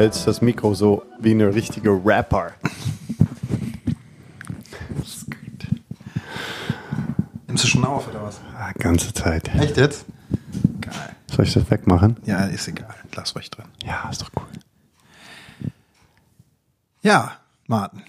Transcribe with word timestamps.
hältst 0.00 0.26
das 0.26 0.40
Mikro 0.40 0.72
so 0.74 1.02
wie 1.18 1.32
eine 1.32 1.54
richtige 1.54 1.90
Rapper. 1.90 2.52
Nimmst 7.46 7.64
du 7.64 7.68
schon 7.68 7.84
auf 7.84 8.08
oder 8.08 8.22
was? 8.22 8.40
Ah, 8.58 8.72
ganze 8.78 9.12
Zeit. 9.12 9.54
Echt 9.54 9.76
jetzt? 9.76 10.06
Geil. 10.80 10.94
Soll 11.30 11.44
ich 11.44 11.52
das 11.52 11.70
wegmachen? 11.70 12.16
Ja, 12.24 12.44
ist 12.46 12.66
egal. 12.68 12.94
Lass 13.14 13.34
ruhig 13.36 13.50
drin. 13.50 13.66
Ja, 13.84 14.08
ist 14.10 14.22
doch 14.22 14.30
cool. 14.38 15.70
Ja, 17.02 17.32
Martin. 17.66 18.02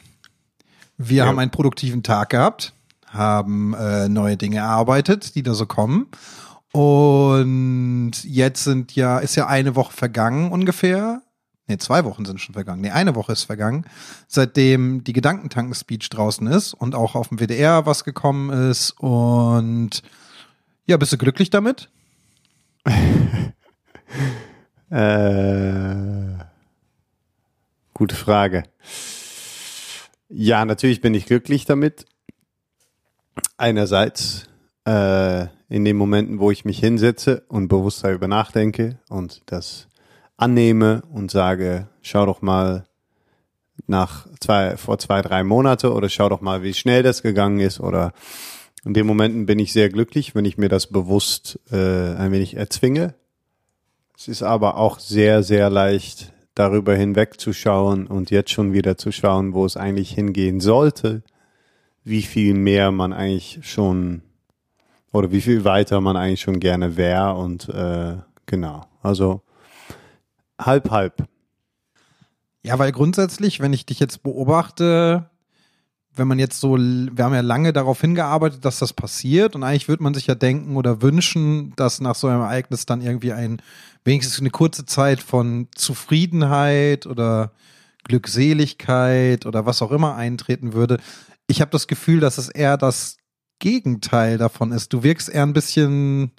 Wir 0.98 1.18
Ja. 1.18 1.26
haben 1.26 1.40
einen 1.40 1.52
produktiven 1.52 2.04
Tag 2.04 2.30
gehabt, 2.30 2.74
haben 3.08 3.74
äh, 3.74 4.08
neue 4.08 4.38
Dinge 4.38 4.58
erarbeitet, 4.58 5.36
die 5.36 5.44
da 5.44 5.54
so 5.56 5.66
kommen. 5.66 6.08
Und 6.72 8.14
jetzt 8.24 8.64
sind 8.64 8.96
ja, 8.96 9.20
ist 9.20 9.36
ja 9.36 9.48
eine 9.48 9.76
Woche 9.76 9.92
vergangen 9.92 10.52
ungefähr. 10.52 11.22
Nee, 11.72 11.78
zwei 11.78 12.04
Wochen 12.04 12.26
sind 12.26 12.42
schon 12.42 12.52
vergangen. 12.52 12.82
Nee, 12.82 12.90
eine 12.90 13.16
Woche 13.16 13.32
ist 13.32 13.46
vergangen, 13.46 13.86
seitdem 14.28 15.06
die 15.06 15.14
Gedankentanken-Speech 15.14 16.10
draußen 16.10 16.46
ist 16.48 16.74
und 16.74 16.96
auch 16.96 17.16
auf 17.16 17.30
dem 17.30 17.40
WDR 17.40 17.86
was 17.86 18.04
gekommen 18.04 18.50
ist. 18.50 18.92
Und 19.00 20.04
ja, 20.86 20.98
bist 20.98 21.14
du 21.14 21.18
glücklich 21.18 21.50
damit? 21.50 21.90
Äh, 24.90 26.44
gute 27.94 28.16
Frage. 28.18 28.64
Ja, 30.28 30.66
natürlich 30.66 31.00
bin 31.00 31.14
ich 31.14 31.26
glücklich 31.26 31.64
damit. 31.64 32.06
Einerseits 33.56 34.50
äh, 34.84 35.44
in 35.70 35.86
den 35.86 35.96
Momenten, 35.96 36.40
wo 36.40 36.52
ich 36.52 36.66
mich 36.66 36.80
hinsetze 36.80 37.46
und 37.48 37.70
bewusst 37.70 38.04
darüber 38.04 38.28
nachdenke 38.28 39.00
und 39.08 39.44
das 39.46 39.88
annehme 40.42 41.04
und 41.12 41.30
sage, 41.32 41.88
schau 42.02 42.26
doch 42.26 42.42
mal 42.42 42.86
nach 43.88 44.28
zwei, 44.40 44.78
vor 44.78 44.98
zwei, 44.98 45.22
drei 45.22 45.44
Monate 45.44 45.94
oder 45.94 46.10
schau 46.10 46.30
doch 46.30 46.42
mal, 46.42 46.64
wie 46.64 46.74
schnell 46.74 47.04
das 47.04 47.22
gegangen 47.22 47.60
ist 47.60 47.80
oder 47.80 48.14
in 48.84 48.94
den 48.94 49.06
Momenten 49.06 49.46
bin 49.46 49.60
ich 49.60 49.74
sehr 49.74 49.90
glücklich, 49.90 50.34
wenn 50.34 50.46
ich 50.46 50.58
mir 50.58 50.70
das 50.70 50.88
bewusst 50.88 51.60
äh, 51.72 52.16
ein 52.16 52.32
wenig 52.32 52.58
erzwinge. 52.58 53.14
Es 54.18 54.28
ist 54.28 54.42
aber 54.42 54.78
auch 54.78 55.00
sehr, 55.00 55.44
sehr 55.44 55.70
leicht, 55.70 56.34
darüber 56.56 56.96
hinwegzuschauen 56.96 58.08
und 58.08 58.32
jetzt 58.32 58.52
schon 58.52 58.74
wieder 58.74 58.98
zu 58.98 59.12
schauen, 59.12 59.54
wo 59.54 59.66
es 59.66 59.78
eigentlich 59.78 60.12
hingehen 60.12 60.60
sollte, 60.60 61.24
wie 62.04 62.24
viel 62.24 62.56
mehr 62.56 62.92
man 62.92 63.14
eigentlich 63.14 63.60
schon 63.62 64.24
oder 65.14 65.32
wie 65.32 65.42
viel 65.42 65.64
weiter 65.64 66.02
man 66.02 66.18
eigentlich 66.18 66.42
schon 66.42 66.60
gerne 66.60 66.98
wäre 66.98 67.36
und 67.36 67.70
äh, 67.70 68.16
genau, 68.48 68.86
also 69.02 69.42
halb, 70.66 70.92
halb. 70.92 71.28
Ja, 72.64 72.78
weil 72.78 72.92
grundsätzlich, 72.92 73.60
wenn 73.60 73.74
ich 73.74 73.86
dich 73.86 74.00
jetzt 74.00 74.24
beobachte, 74.24 75.30
wenn 76.14 76.28
man 76.28 76.40
jetzt 76.40 76.60
so, 76.60 76.78
wir 76.78 77.24
haben 77.24 77.34
ja 77.34 77.42
lange 77.42 77.74
darauf 77.74 78.02
hingearbeitet, 78.02 78.66
dass 78.66 78.80
das 78.80 78.94
passiert 78.94 79.56
und 79.56 79.64
eigentlich 79.64 79.88
würde 79.88 80.04
man 80.04 80.14
sich 80.14 80.28
ja 80.28 80.36
denken 80.36 80.76
oder 80.76 81.02
wünschen, 81.02 81.74
dass 81.76 82.02
nach 82.02 82.16
so 82.16 82.28
einem 82.28 82.42
Ereignis 82.42 82.86
dann 82.86 83.02
irgendwie 83.02 83.32
ein, 83.32 83.62
wenigstens 84.04 84.40
eine 84.40 84.50
kurze 84.50 84.86
Zeit 84.86 85.22
von 85.22 85.70
Zufriedenheit 85.74 87.08
oder 87.08 87.52
Glückseligkeit 88.04 89.46
oder 89.46 89.66
was 89.66 89.82
auch 89.82 89.92
immer 89.92 90.16
eintreten 90.16 90.74
würde. 90.74 90.98
Ich 91.48 91.62
habe 91.62 91.72
das 91.72 91.88
Gefühl, 91.88 92.20
dass 92.20 92.38
es 92.38 92.50
eher 92.50 92.78
das 92.78 93.18
Gegenteil 93.60 94.38
davon 94.38 94.72
ist. 94.72 94.92
Du 94.92 95.04
wirkst 95.04 95.30
eher 95.30 95.44
ein 95.44 95.54
bisschen, 95.54 96.32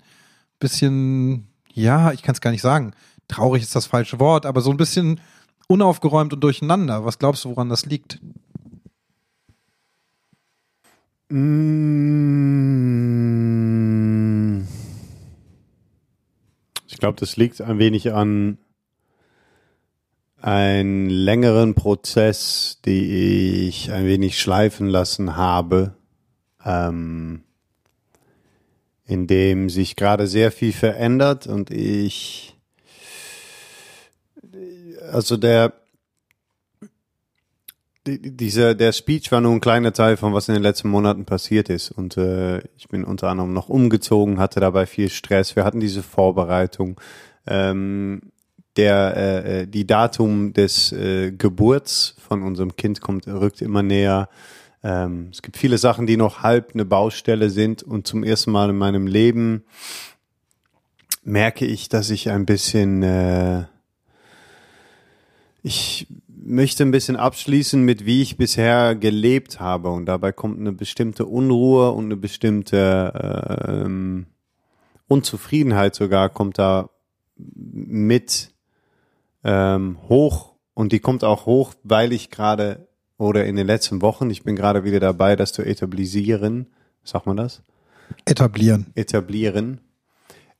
bisschen, 0.58 1.48
ja, 1.72 2.12
ich 2.12 2.22
kann 2.22 2.34
es 2.34 2.41
gar 2.41 2.50
nicht 2.50 2.62
sagen. 2.62 2.92
Traurig 3.28 3.62
ist 3.62 3.75
das 3.75 3.87
falsche 3.87 4.21
Wort, 4.21 4.47
aber 4.47 4.60
so 4.60 4.71
ein 4.71 4.77
bisschen 4.77 5.21
unaufgeräumt 5.69 6.33
und 6.33 6.41
durcheinander. 6.44 7.05
Was 7.05 7.19
glaubst 7.19 7.44
du, 7.44 7.50
woran 7.50 7.69
das 7.69 7.87
liegt? 7.87 8.21
Mm. 11.28 12.62
Ich 16.88 16.99
glaube, 16.99 17.19
das 17.19 17.37
liegt 17.37 17.60
ein 17.60 17.78
wenig 17.78 18.12
an 18.12 18.59
einen 20.43 21.09
längeren 21.09 21.75
Prozess, 21.75 22.81
die 22.84 23.69
ich 23.69 23.93
ein 23.93 24.06
wenig 24.06 24.41
schleifen 24.41 24.89
lassen 24.89 25.37
habe, 25.37 25.94
ähm, 26.65 27.44
in 29.06 29.28
dem 29.28 29.71
sich 29.71 29.94
gerade 29.94 30.27
sehr 30.27 30.50
viel 30.50 30.72
verändert 30.72 31.47
und 31.47 31.71
ich, 31.71 32.56
also 35.12 35.36
der, 35.36 35.72
die- 38.06 38.36
dieser, 38.36 38.74
der 38.74 38.92
Speech 38.92 39.30
war 39.30 39.40
nur 39.40 39.52
ein 39.52 39.60
kleiner 39.60 39.92
Teil 39.92 40.16
von 40.16 40.32
was 40.34 40.48
in 40.48 40.54
den 40.54 40.62
letzten 40.62 40.88
Monaten 40.88 41.24
passiert 41.24 41.68
ist. 41.68 41.90
Und 41.90 42.16
äh, 42.16 42.58
ich 42.76 42.88
bin 42.88 43.04
unter 43.04 43.28
anderem 43.28 43.52
noch 43.52 43.68
umgezogen, 43.68 44.40
hatte 44.40 44.60
dabei 44.60 44.86
viel 44.86 45.08
Stress. 45.10 45.54
Wir 45.56 45.64
hatten 45.64 45.80
diese 45.80 46.02
Vorbereitung. 46.02 47.00
Ähm, 47.46 48.20
der, 48.76 49.16
äh, 49.16 49.60
äh, 49.62 49.66
die 49.66 49.86
Datum 49.86 50.52
des 50.54 50.92
äh, 50.92 51.30
Geburts 51.30 52.16
von 52.18 52.42
unserem 52.42 52.74
Kind 52.74 53.00
kommt, 53.00 53.26
rückt 53.28 53.60
immer 53.60 53.82
näher. 53.82 54.28
Ähm, 54.82 55.28
es 55.30 55.42
gibt 55.42 55.58
viele 55.58 55.78
Sachen, 55.78 56.06
die 56.06 56.16
noch 56.16 56.42
halb 56.42 56.70
eine 56.74 56.84
Baustelle 56.84 57.50
sind. 57.50 57.82
Und 57.82 58.06
zum 58.06 58.24
ersten 58.24 58.50
Mal 58.50 58.70
in 58.70 58.78
meinem 58.78 59.06
Leben 59.06 59.64
merke 61.22 61.66
ich, 61.66 61.88
dass 61.88 62.10
ich 62.10 62.30
ein 62.30 62.46
bisschen 62.46 63.02
äh, 63.02 63.64
ich 65.62 66.06
möchte 66.44 66.82
ein 66.82 66.90
bisschen 66.90 67.16
abschließen 67.16 67.82
mit, 67.82 68.04
wie 68.04 68.22
ich 68.22 68.36
bisher 68.36 68.94
gelebt 68.94 69.60
habe. 69.60 69.90
Und 69.90 70.06
dabei 70.06 70.32
kommt 70.32 70.58
eine 70.58 70.72
bestimmte 70.72 71.26
Unruhe 71.26 71.92
und 71.92 72.06
eine 72.06 72.16
bestimmte 72.16 73.62
ähm, 73.66 74.26
Unzufriedenheit 75.08 75.94
sogar 75.94 76.30
kommt 76.30 76.58
da 76.58 76.90
mit 77.36 78.50
ähm, 79.44 79.98
hoch. 80.08 80.54
Und 80.74 80.92
die 80.92 81.00
kommt 81.00 81.22
auch 81.22 81.46
hoch, 81.46 81.74
weil 81.82 82.12
ich 82.12 82.30
gerade 82.30 82.88
oder 83.18 83.44
in 83.44 83.56
den 83.56 83.66
letzten 83.66 84.02
Wochen, 84.02 84.30
ich 84.30 84.42
bin 84.42 84.56
gerade 84.56 84.84
wieder 84.84 84.98
dabei, 84.98 85.36
das 85.36 85.52
zu 85.52 85.62
etablisieren. 85.62 86.66
Sagt 87.04 87.26
man 87.26 87.36
das? 87.36 87.62
Etablieren. 88.24 88.86
etablieren. 88.94 89.80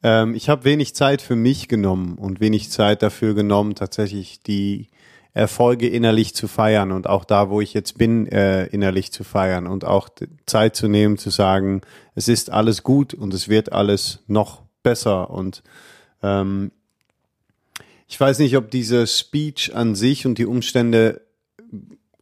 Ähm, 0.03 0.35
ich 0.35 0.49
habe 0.49 0.65
wenig 0.65 0.95
Zeit 0.95 1.23
für 1.23 1.37
mich 1.37 1.69
genommen 1.69 2.17
und 2.17 2.41
wenig 2.41 2.71
Zeit 2.71 3.03
dafür 3.03 3.35
genommen, 3.35 3.75
tatsächlich 3.75 4.43
die 4.43 4.89
Erfolge 5.35 5.89
innerlich 5.89 6.35
zu 6.35 6.47
feiern 6.47 6.93
und 6.93 7.07
auch 7.07 7.25
da, 7.25 7.49
wo 7.49 7.61
ich 7.61 7.73
jetzt 7.73 7.97
bin, 7.97 8.27
äh, 8.27 8.67
innerlich 8.67 9.13
zu 9.13 9.25
feiern 9.25 9.67
und 9.67 9.85
auch 9.85 10.11
Zeit 10.45 10.77
zu 10.77 10.89
nehmen, 10.89 11.17
zu 11.17 11.31
sagen, 11.31 11.81
es 12.15 12.29
ist 12.29 12.51
alles 12.51 12.83
gut 12.83 13.15
und 13.15 13.33
es 13.33 13.49
wird 13.49 13.73
alles 13.73 14.23
noch 14.27 14.63
besser 14.83 15.31
und 15.31 15.63
ähm, 16.23 16.71
ich 18.09 18.21
weiß 18.21 18.41
nicht, 18.41 18.59
ob 18.59 18.71
diese 18.71 19.07
Speech 19.07 19.75
an 19.75 19.95
sich 19.95 20.27
und 20.27 20.37
die 20.37 20.45
Umstände 20.45 21.23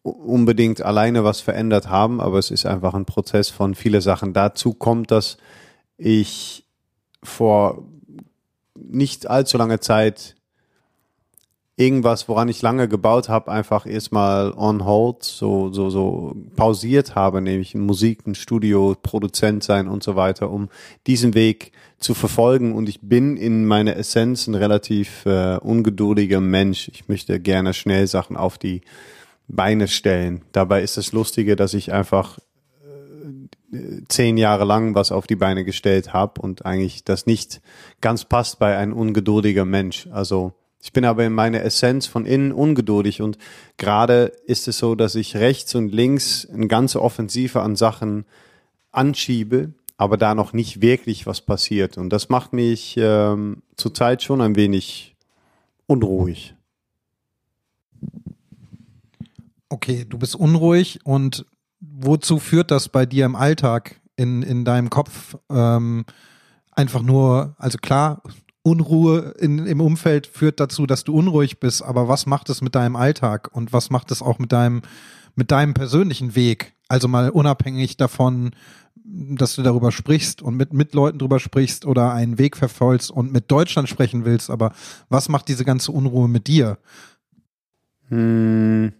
unbedingt 0.02 0.80
alleine 0.82 1.24
was 1.24 1.40
verändert 1.40 1.88
haben, 1.88 2.20
aber 2.20 2.38
es 2.38 2.52
ist 2.52 2.64
einfach 2.64 2.94
ein 2.94 3.06
Prozess 3.06 3.50
von 3.50 3.74
viele 3.74 4.00
Sachen. 4.00 4.32
Dazu 4.32 4.72
kommt, 4.72 5.10
dass 5.10 5.36
ich 5.98 6.64
vor 7.22 7.84
nicht 8.74 9.28
allzu 9.28 9.58
langer 9.58 9.80
Zeit 9.80 10.36
irgendwas, 11.80 12.28
woran 12.28 12.48
ich 12.48 12.60
lange 12.60 12.88
gebaut 12.88 13.30
habe, 13.30 13.50
einfach 13.50 13.86
erstmal 13.86 14.52
on 14.52 14.84
hold, 14.84 15.24
so, 15.24 15.72
so, 15.72 15.88
so 15.88 16.36
pausiert 16.54 17.14
habe, 17.14 17.40
nämlich 17.40 17.74
in 17.74 17.80
Musik, 17.80 18.26
ein 18.26 18.34
Studio, 18.34 18.94
Produzent 19.02 19.64
sein 19.64 19.88
und 19.88 20.02
so 20.02 20.14
weiter, 20.14 20.50
um 20.50 20.68
diesen 21.06 21.32
Weg 21.34 21.72
zu 21.98 22.12
verfolgen. 22.12 22.74
Und 22.74 22.88
ich 22.88 23.00
bin 23.00 23.38
in 23.38 23.64
meiner 23.64 23.96
Essenz 23.96 24.46
ein 24.46 24.54
relativ 24.54 25.24
äh, 25.24 25.56
ungeduldiger 25.56 26.40
Mensch. 26.40 26.90
Ich 26.92 27.08
möchte 27.08 27.40
gerne 27.40 27.72
schnell 27.72 28.06
Sachen 28.06 28.36
auf 28.36 28.58
die 28.58 28.82
Beine 29.48 29.88
stellen. 29.88 30.42
Dabei 30.52 30.82
ist 30.82 30.98
das 30.98 31.12
Lustige, 31.12 31.56
dass 31.56 31.72
ich 31.72 31.92
einfach 31.92 32.38
zehn 34.08 34.36
Jahre 34.36 34.64
lang 34.64 34.94
was 34.94 35.12
auf 35.12 35.26
die 35.26 35.36
Beine 35.36 35.64
gestellt 35.64 36.12
habe 36.12 36.40
und 36.40 36.66
eigentlich 36.66 37.04
das 37.04 37.26
nicht 37.26 37.60
ganz 38.00 38.24
passt 38.24 38.58
bei 38.58 38.76
ein 38.76 38.92
ungeduldiger 38.92 39.64
Mensch. 39.64 40.08
Also 40.10 40.52
ich 40.82 40.92
bin 40.92 41.04
aber 41.04 41.24
in 41.24 41.32
meiner 41.32 41.62
Essenz 41.62 42.06
von 42.06 42.26
innen 42.26 42.52
ungeduldig 42.52 43.20
und 43.20 43.38
gerade 43.76 44.32
ist 44.46 44.66
es 44.66 44.78
so, 44.78 44.94
dass 44.94 45.14
ich 45.14 45.36
rechts 45.36 45.74
und 45.74 45.92
links 45.92 46.48
eine 46.52 46.68
ganze 46.68 47.02
Offensive 47.02 47.60
an 47.60 47.76
Sachen 47.76 48.24
anschiebe, 48.90 49.72
aber 49.96 50.16
da 50.16 50.34
noch 50.34 50.52
nicht 50.52 50.80
wirklich 50.80 51.26
was 51.26 51.42
passiert. 51.42 51.98
Und 51.98 52.10
das 52.10 52.28
macht 52.28 52.52
mich 52.52 52.96
ähm, 52.96 53.62
zurzeit 53.76 54.22
schon 54.22 54.40
ein 54.40 54.56
wenig 54.56 55.14
unruhig. 55.86 56.54
Okay, 59.68 60.06
du 60.08 60.18
bist 60.18 60.34
unruhig 60.34 61.00
und 61.04 61.44
wozu 62.04 62.38
führt 62.38 62.70
das 62.70 62.88
bei 62.88 63.06
dir 63.06 63.26
im 63.26 63.36
Alltag 63.36 64.00
in, 64.16 64.42
in 64.42 64.64
deinem 64.64 64.90
Kopf? 64.90 65.36
Ähm, 65.50 66.04
einfach 66.72 67.02
nur, 67.02 67.54
also 67.58 67.78
klar, 67.78 68.22
Unruhe 68.62 69.34
in, 69.38 69.66
im 69.66 69.80
Umfeld 69.80 70.26
führt 70.26 70.60
dazu, 70.60 70.86
dass 70.86 71.04
du 71.04 71.14
unruhig 71.14 71.60
bist, 71.60 71.82
aber 71.82 72.08
was 72.08 72.26
macht 72.26 72.50
es 72.50 72.60
mit 72.60 72.74
deinem 72.74 72.96
Alltag 72.96 73.50
und 73.52 73.72
was 73.72 73.90
macht 73.90 74.10
es 74.10 74.20
auch 74.20 74.38
mit 74.38 74.52
deinem, 74.52 74.82
mit 75.34 75.50
deinem 75.50 75.72
persönlichen 75.72 76.34
Weg? 76.34 76.74
Also 76.88 77.08
mal 77.08 77.30
unabhängig 77.30 77.96
davon, 77.96 78.50
dass 79.04 79.54
du 79.54 79.62
darüber 79.62 79.92
sprichst 79.92 80.42
und 80.42 80.56
mit, 80.56 80.72
mit 80.72 80.94
Leuten 80.94 81.18
drüber 81.18 81.40
sprichst 81.40 81.86
oder 81.86 82.12
einen 82.12 82.38
Weg 82.38 82.56
verfolgst 82.56 83.10
und 83.10 83.32
mit 83.32 83.50
Deutschland 83.50 83.88
sprechen 83.88 84.24
willst, 84.24 84.50
aber 84.50 84.72
was 85.08 85.28
macht 85.28 85.48
diese 85.48 85.64
ganze 85.64 85.92
Unruhe 85.92 86.28
mit 86.28 86.46
dir? 86.46 86.78
Hm. 88.08 88.92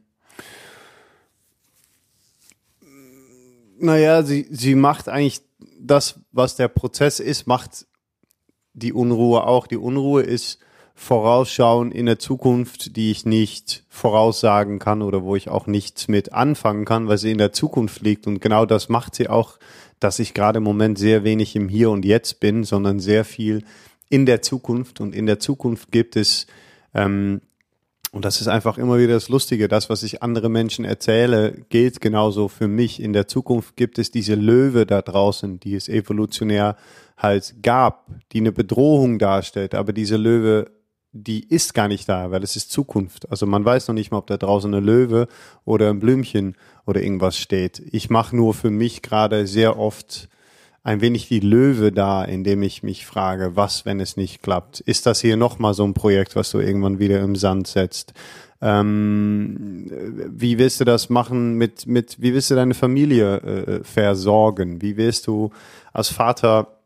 Naja, 3.81 4.23
sie, 4.23 4.47
sie 4.51 4.75
macht 4.75 5.09
eigentlich 5.09 5.41
das, 5.79 6.21
was 6.33 6.57
der 6.57 6.69
Prozess 6.69 7.19
ist, 7.19 7.47
macht 7.47 7.87
die 8.75 8.93
Unruhe 8.93 9.45
auch. 9.45 9.67
Die 9.67 9.79
Unruhe 9.79 10.23
ist 10.23 10.59
Vorausschauen 10.95 11.93
in 11.93 12.05
der 12.05 12.19
Zukunft, 12.19 12.97
die 12.97 13.11
ich 13.11 13.25
nicht 13.25 13.85
voraussagen 13.89 14.79
kann 14.79 15.01
oder 15.01 15.23
wo 15.23 15.35
ich 15.35 15.49
auch 15.49 15.67
nichts 15.67 16.09
mit 16.09 16.35
anfangen 16.35 16.85
kann, 16.85 17.09
weil 17.09 17.17
sie 17.17 17.31
in 17.31 17.39
der 17.39 17.53
Zukunft 17.53 18.03
liegt. 18.03 18.27
Und 18.27 18.41
genau 18.41 18.67
das 18.67 18.91
macht 18.91 19.15
sie 19.15 19.29
auch, 19.29 19.59
dass 19.99 20.19
ich 20.19 20.35
gerade 20.35 20.59
im 20.59 20.65
Moment 20.65 20.99
sehr 20.99 21.25
wenig 21.25 21.57
im 21.57 21.71
Hier 21.71 21.91
und 21.91 22.05
Jetzt 22.05 22.39
bin, 22.39 22.65
sondern 22.65 23.01
sehr 23.01 23.25
viel 23.25 23.65
in 24.11 24.27
der 24.27 24.43
Zukunft. 24.43 25.01
Und 25.01 25.15
in 25.15 25.25
der 25.25 25.41
Zukunft 25.41 25.91
gibt 25.91 26.17
es 26.17 26.47
ähm, 26.93 27.41
und 28.13 28.25
das 28.25 28.41
ist 28.41 28.49
einfach 28.49 28.77
immer 28.77 28.99
wieder 28.99 29.15
das 29.15 29.29
Lustige. 29.29 29.69
Das, 29.69 29.89
was 29.89 30.03
ich 30.03 30.23
andere 30.23 30.49
Menschen 30.49 30.85
erzähle, 30.85 31.65
gilt 31.69 32.01
genauso 32.01 32.49
für 32.49 32.67
mich. 32.67 33.01
In 33.01 33.13
der 33.13 33.29
Zukunft 33.29 33.77
gibt 33.77 33.99
es 33.99 34.11
diese 34.11 34.35
Löwe 34.35 34.85
da 34.85 35.01
draußen, 35.01 35.61
die 35.61 35.77
es 35.77 35.89
evolutionär 35.89 36.77
halt 37.17 37.63
gab, 37.63 38.09
die 38.33 38.39
eine 38.39 38.51
Bedrohung 38.51 39.21
darstellt. 39.21 39.77
Aber 39.77 39.93
diese 39.93 40.17
Löwe, 40.17 40.73
die 41.13 41.49
ist 41.49 41.73
gar 41.73 41.87
nicht 41.87 42.09
da, 42.09 42.33
weil 42.33 42.43
es 42.43 42.57
ist 42.57 42.73
Zukunft. 42.73 43.31
Also 43.31 43.47
man 43.47 43.65
weiß 43.65 43.87
noch 43.87 43.95
nicht 43.95 44.11
mal, 44.11 44.19
ob 44.19 44.27
da 44.27 44.39
draußen 44.39 44.75
eine 44.75 44.85
Löwe 44.85 45.29
oder 45.65 45.91
ein 45.91 46.01
Blümchen 46.01 46.57
oder 46.87 47.03
irgendwas 47.03 47.39
steht. 47.39 47.81
Ich 47.93 48.11
mache 48.11 48.35
nur 48.35 48.55
für 48.55 48.71
mich 48.71 49.03
gerade 49.03 49.47
sehr 49.47 49.79
oft 49.79 50.29
ein 50.83 51.01
wenig 51.01 51.31
wie 51.31 51.41
Löwe 51.41 51.93
da, 51.93 52.25
indem 52.25 52.63
ich 52.63 52.83
mich 52.83 53.05
frage, 53.07 53.57
was, 53.57 53.85
wenn 53.85 54.01
es 54.01 54.17
nicht 54.17 54.43
klappt? 54.43 54.81
Ist 54.81 55.07
das 55.07 55.21
hier 55.21 55.37
nochmal 55.37 55.75
so 55.75 55.85
ein 55.85 55.95
Projekt, 55.95 56.37
was 56.37 56.51
du 56.51 56.59
irgendwann 56.59 56.99
wieder 56.99 57.21
im 57.21 57.37
Sand 57.37 57.67
setzt? 57.67 58.15
Ähm, 58.63 59.91
wie 60.29 60.59
willst 60.59 60.81
du 60.81 60.85
das 60.85 61.09
machen 61.09 61.55
mit, 61.55 61.87
mit, 61.87 62.21
wie 62.21 62.35
willst 62.35 62.51
du 62.51 62.55
deine 62.55 62.75
Familie 62.75 63.37
äh, 63.37 63.85
versorgen? 63.85 64.83
Wie 64.83 64.97
willst 64.97 65.27
du 65.27 65.51
als 65.93 66.09
Vater 66.09 66.79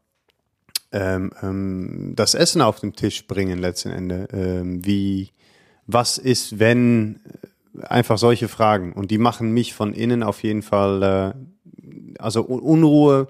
ähm, 0.93 1.33
ähm, 1.43 2.13
das 2.15 2.35
Essen 2.35 2.63
auf 2.63 2.81
den 2.81 2.95
Tisch 2.95 3.27
bringen 3.27 3.59
letzten 3.59 3.91
Ende? 3.91 4.29
Ähm, 4.33 4.85
wie, 4.85 5.31
was 5.87 6.19
ist, 6.19 6.59
wenn, 6.59 7.21
einfach 7.83 8.19
solche 8.19 8.49
Fragen. 8.49 8.93
Und 8.93 9.11
die 9.11 9.19
machen 9.19 9.53
mich 9.53 9.75
von 9.75 9.93
innen 9.93 10.23
auf 10.23 10.43
jeden 10.43 10.63
Fall, 10.63 11.03
äh, 11.03 12.19
also 12.19 12.43
Unruhe, 12.43 13.29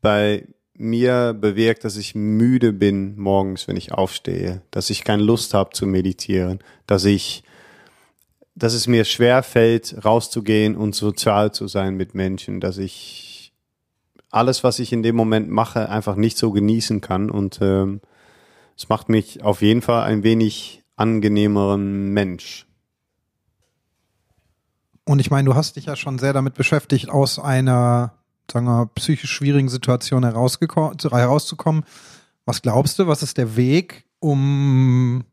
bei 0.00 0.46
mir 0.74 1.34
bewirkt, 1.34 1.84
dass 1.84 1.96
ich 1.96 2.14
müde 2.14 2.72
bin 2.72 3.18
morgens, 3.18 3.68
wenn 3.68 3.76
ich 3.76 3.92
aufstehe, 3.92 4.62
dass 4.70 4.88
ich 4.88 5.04
keine 5.04 5.22
Lust 5.22 5.52
habe 5.52 5.70
zu 5.70 5.86
meditieren, 5.86 6.60
dass 6.86 7.04
ich, 7.04 7.44
dass 8.54 8.72
es 8.72 8.86
mir 8.86 9.04
schwer 9.04 9.42
fällt, 9.42 10.04
rauszugehen 10.04 10.76
und 10.76 10.94
sozial 10.94 11.52
zu 11.52 11.68
sein 11.68 11.96
mit 11.96 12.14
Menschen, 12.14 12.60
dass 12.60 12.78
ich 12.78 13.52
alles, 14.30 14.64
was 14.64 14.78
ich 14.78 14.92
in 14.92 15.02
dem 15.02 15.16
Moment 15.16 15.50
mache, 15.50 15.90
einfach 15.90 16.16
nicht 16.16 16.38
so 16.38 16.50
genießen 16.50 17.00
kann 17.02 17.30
und 17.30 17.58
ähm, 17.60 18.00
es 18.76 18.88
macht 18.88 19.10
mich 19.10 19.42
auf 19.42 19.60
jeden 19.60 19.82
Fall 19.82 20.04
ein 20.04 20.22
wenig 20.22 20.82
angenehmeren 20.96 22.10
Mensch. 22.14 22.66
Und 25.04 25.18
ich 25.18 25.30
meine, 25.30 25.46
du 25.46 25.54
hast 25.54 25.76
dich 25.76 25.86
ja 25.86 25.96
schon 25.96 26.18
sehr 26.18 26.32
damit 26.32 26.54
beschäftigt, 26.54 27.10
aus 27.10 27.38
einer 27.38 28.19
sagen 28.50 28.66
wir, 28.66 28.86
psychisch 28.94 29.32
schwierigen 29.32 29.68
Situation 29.68 30.24
herauszukommen. 30.24 31.84
Was 32.44 32.62
glaubst 32.62 32.98
du, 32.98 33.06
was 33.06 33.22
ist 33.22 33.38
der 33.38 33.56
Weg, 33.56 34.04
um, 34.18 35.24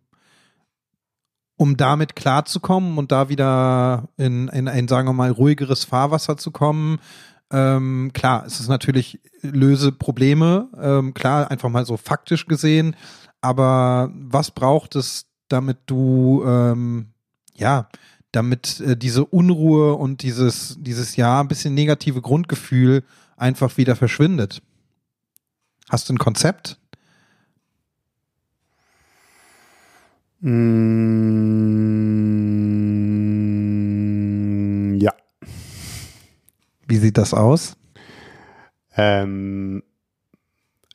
um 1.56 1.78
damit 1.78 2.16
klarzukommen 2.16 2.98
und 2.98 3.12
da 3.12 3.30
wieder 3.30 4.10
in, 4.18 4.48
in 4.50 4.68
ein, 4.68 4.88
sagen 4.88 5.08
wir 5.08 5.14
mal, 5.14 5.32
ruhigeres 5.32 5.84
Fahrwasser 5.84 6.38
zu 6.38 6.52
kommen? 6.52 7.00
Ähm, 7.52 8.12
klar, 8.14 8.46
es 8.46 8.60
ist 8.60 8.68
natürlich 8.68 9.22
löse 9.42 9.92
Probleme, 9.92 10.70
ähm, 10.80 11.14
klar, 11.14 11.50
einfach 11.50 11.70
mal 11.70 11.86
so 11.86 11.96
faktisch 11.96 12.46
gesehen, 12.46 12.96
aber 13.40 14.12
was 14.14 14.52
braucht 14.52 14.96
es, 14.96 15.28
damit 15.48 15.78
du 15.86 16.44
ähm, 16.46 17.14
ja 17.56 17.88
damit 18.32 18.80
äh, 18.82 18.98
diese 18.98 19.26
Unruhe 19.26 19.96
und 19.96 20.22
dieses, 20.22 20.78
dieses 20.80 21.16
ja 21.16 21.42
ein 21.42 21.48
bisschen 21.48 21.74
negative 21.74 22.22
Grundgefühl 22.22 23.04
einfach 23.36 23.78
wieder 23.78 23.96
verschwindet. 23.96 24.62
Hast 25.90 26.10
du 26.10 26.14
ein 26.14 26.20
Konzept? 26.20 26.78
Mm, 30.42 30.58
ja. 35.00 35.14
Wie 36.88 36.98
sieht 36.98 37.18
das 37.18 37.34
aus? 37.34 37.76
Ähm, 38.96 39.84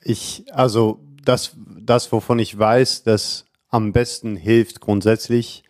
ich, 0.02 0.44
also 0.52 1.00
das, 1.24 1.56
das, 1.80 2.12
wovon 2.12 2.38
ich 2.38 2.56
weiß, 2.58 3.04
das 3.04 3.46
am 3.68 3.92
besten 3.92 4.36
hilft 4.36 4.80
grundsätzlich, 4.80 5.64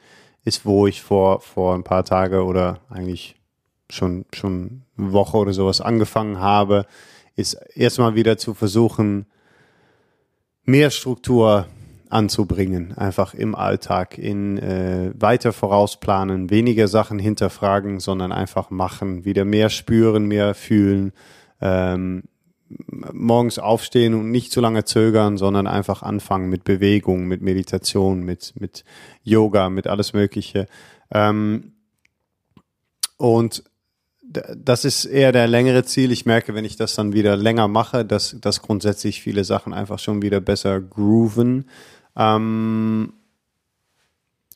ist, 0.44 0.66
wo 0.66 0.86
ich 0.86 1.02
vor, 1.02 1.40
vor 1.40 1.74
ein 1.74 1.84
paar 1.84 2.04
Tage 2.04 2.44
oder 2.44 2.80
eigentlich 2.90 3.36
schon, 3.90 4.24
schon 4.32 4.82
eine 4.96 5.12
Woche 5.12 5.36
oder 5.36 5.52
sowas 5.52 5.80
angefangen 5.80 6.40
habe, 6.40 6.86
ist 7.36 7.54
erstmal 7.74 8.14
wieder 8.14 8.38
zu 8.38 8.54
versuchen, 8.54 9.26
mehr 10.64 10.90
Struktur 10.90 11.66
anzubringen, 12.08 12.96
einfach 12.96 13.32
im 13.32 13.54
Alltag, 13.54 14.18
in 14.18 14.58
äh, 14.58 15.12
weiter 15.14 15.52
vorausplanen, 15.52 16.50
weniger 16.50 16.86
Sachen 16.86 17.18
hinterfragen, 17.18 18.00
sondern 18.00 18.32
einfach 18.32 18.70
machen, 18.70 19.24
wieder 19.24 19.46
mehr 19.46 19.70
spüren, 19.70 20.26
mehr 20.26 20.54
fühlen, 20.54 21.12
ähm, 21.60 22.24
morgens 22.86 23.58
aufstehen 23.58 24.14
und 24.14 24.30
nicht 24.30 24.52
zu 24.52 24.60
lange 24.60 24.84
zögern, 24.84 25.36
sondern 25.36 25.66
einfach 25.66 26.02
anfangen 26.02 26.48
mit 26.48 26.64
Bewegung, 26.64 27.26
mit 27.26 27.42
Meditation, 27.42 28.22
mit, 28.22 28.54
mit 28.58 28.84
Yoga, 29.22 29.70
mit 29.70 29.86
alles 29.86 30.12
Mögliche. 30.12 30.66
Ähm, 31.10 31.72
und 33.16 33.64
das 34.56 34.84
ist 34.84 35.04
eher 35.04 35.32
der 35.32 35.46
längere 35.46 35.84
Ziel. 35.84 36.10
Ich 36.10 36.26
merke, 36.26 36.54
wenn 36.54 36.64
ich 36.64 36.76
das 36.76 36.94
dann 36.94 37.12
wieder 37.12 37.36
länger 37.36 37.68
mache, 37.68 38.04
dass, 38.04 38.36
dass 38.40 38.62
grundsätzlich 38.62 39.20
viele 39.20 39.44
Sachen 39.44 39.72
einfach 39.72 39.98
schon 39.98 40.22
wieder 40.22 40.40
besser 40.40 40.80
grooven. 40.80 41.68
Ähm, 42.16 43.12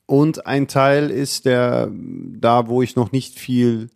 und 0.06 0.46
ein 0.46 0.68
Teil 0.68 1.10
ist 1.10 1.44
der, 1.44 1.90
da 1.92 2.68
wo 2.68 2.80
ich 2.82 2.96
noch 2.96 3.12
nicht 3.12 3.38
viel 3.38 3.90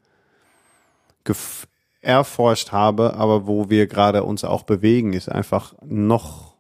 erforscht 2.01 2.73
habe, 2.73 3.15
aber 3.15 3.47
wo 3.47 3.69
wir 3.71 3.87
gerade 3.87 4.25
uns 4.25 4.45
auch 4.45 4.63
bewegen, 4.63 5.13
ist 5.13 5.31
einfach 5.31 5.75
noch 5.85 6.51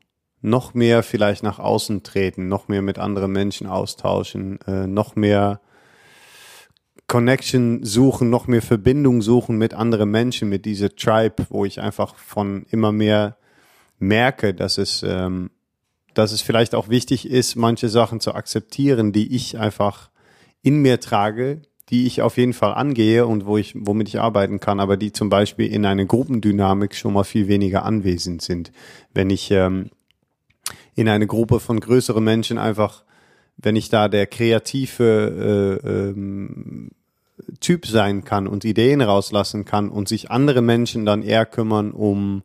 noch 0.42 0.72
mehr 0.72 1.02
vielleicht 1.02 1.42
nach 1.42 1.58
außen 1.58 2.02
treten, 2.02 2.48
noch 2.48 2.68
mehr 2.68 2.80
mit 2.82 2.98
anderen 2.98 3.32
Menschen 3.32 3.66
austauschen, 3.66 4.58
äh, 4.66 4.86
noch 4.86 5.14
mehr 5.14 5.60
Connection 7.06 7.84
suchen, 7.84 8.30
noch 8.30 8.46
mehr 8.46 8.62
Verbindung 8.62 9.20
suchen 9.20 9.58
mit 9.58 9.74
anderen 9.74 10.10
Menschen, 10.10 10.48
mit 10.48 10.64
dieser 10.64 10.94
Tribe, 10.94 11.46
wo 11.50 11.64
ich 11.64 11.80
einfach 11.80 12.14
von 12.14 12.64
immer 12.70 12.92
mehr 12.92 13.36
merke, 13.98 14.54
dass 14.54 14.78
es, 14.78 15.02
ähm, 15.02 15.50
dass 16.14 16.32
es 16.32 16.40
vielleicht 16.40 16.74
auch 16.74 16.88
wichtig 16.88 17.28
ist, 17.28 17.56
manche 17.56 17.88
Sachen 17.88 18.20
zu 18.20 18.34
akzeptieren, 18.34 19.12
die 19.12 19.34
ich 19.34 19.58
einfach 19.58 20.10
in 20.62 20.80
mir 20.82 21.00
trage, 21.00 21.62
die 21.90 22.06
ich 22.06 22.22
auf 22.22 22.36
jeden 22.36 22.52
Fall 22.52 22.74
angehe 22.74 23.26
und 23.26 23.46
wo 23.46 23.56
ich, 23.56 23.74
womit 23.76 24.08
ich 24.08 24.20
arbeiten 24.20 24.60
kann, 24.60 24.80
aber 24.80 24.96
die 24.96 25.12
zum 25.12 25.28
Beispiel 25.28 25.72
in 25.72 25.84
einer 25.84 26.04
Gruppendynamik 26.04 26.94
schon 26.94 27.12
mal 27.12 27.24
viel 27.24 27.48
weniger 27.48 27.84
anwesend 27.84 28.42
sind. 28.42 28.70
Wenn 29.12 29.30
ich 29.30 29.50
ähm, 29.50 29.90
in 30.94 31.08
eine 31.08 31.26
Gruppe 31.26 31.60
von 31.60 31.80
größeren 31.80 32.22
Menschen 32.22 32.58
einfach, 32.58 33.04
wenn 33.56 33.76
ich 33.76 33.88
da 33.88 34.08
der 34.08 34.26
kreative 34.26 35.80
äh, 35.82 35.88
ähm, 35.88 36.90
Typ 37.58 37.86
sein 37.86 38.24
kann 38.24 38.46
und 38.46 38.64
Ideen 38.64 39.00
rauslassen 39.00 39.64
kann 39.64 39.88
und 39.88 40.08
sich 40.08 40.30
andere 40.30 40.62
Menschen 40.62 41.04
dann 41.04 41.22
eher 41.22 41.46
kümmern 41.46 41.90
um 41.90 42.42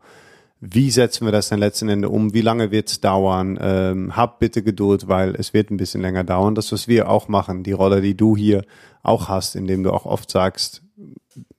wie 0.61 0.89
setzen 0.89 1.25
wir 1.25 1.31
das 1.31 1.49
dann 1.49 1.59
letzten 1.59 1.89
Endes 1.89 2.09
um? 2.09 2.33
Wie 2.33 2.41
lange 2.41 2.71
wird 2.71 2.89
es 2.89 3.01
dauern? 3.01 3.57
Ähm, 3.61 4.15
hab 4.15 4.39
bitte 4.39 4.63
Geduld, 4.63 5.07
weil 5.07 5.35
es 5.35 5.53
wird 5.53 5.69
ein 5.69 5.77
bisschen 5.77 6.01
länger 6.01 6.23
dauern. 6.23 6.55
Das, 6.55 6.71
was 6.71 6.87
wir 6.87 7.09
auch 7.09 7.27
machen, 7.27 7.63
die 7.63 7.73
Rolle, 7.73 8.01
die 8.01 8.15
du 8.15 8.37
hier 8.37 8.63
auch 9.03 9.27
hast, 9.27 9.55
indem 9.55 9.83
du 9.83 9.91
auch 9.91 10.05
oft 10.05 10.31
sagst, 10.31 10.81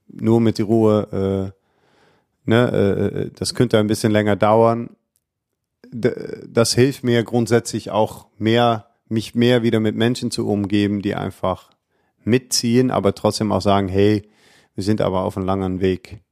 nur 0.08 0.40
mit 0.40 0.58
die 0.58 0.62
Ruhe, 0.62 1.52
äh, 2.46 2.50
ne, 2.50 2.70
äh, 2.72 3.20
äh, 3.20 3.30
das 3.34 3.54
könnte 3.54 3.78
ein 3.78 3.86
bisschen 3.86 4.12
länger 4.12 4.36
dauern. 4.36 4.90
das 5.92 6.74
hilft 6.74 7.04
mir 7.04 7.22
grundsätzlich 7.22 7.90
auch 7.90 8.26
mehr, 8.38 8.86
mich 9.08 9.34
mehr 9.34 9.62
wieder 9.62 9.78
mit 9.78 9.94
Menschen 9.94 10.30
zu 10.30 10.48
umgeben, 10.48 11.00
die 11.00 11.14
einfach 11.14 11.70
mitziehen, 12.24 12.90
aber 12.90 13.14
trotzdem 13.14 13.52
auch 13.52 13.62
sagen, 13.62 13.88
hey, 13.88 14.28
wir 14.74 14.82
sind 14.82 15.00
aber 15.00 15.20
auf 15.22 15.36
einem 15.36 15.46
langen 15.46 15.80
Weg. 15.80 16.22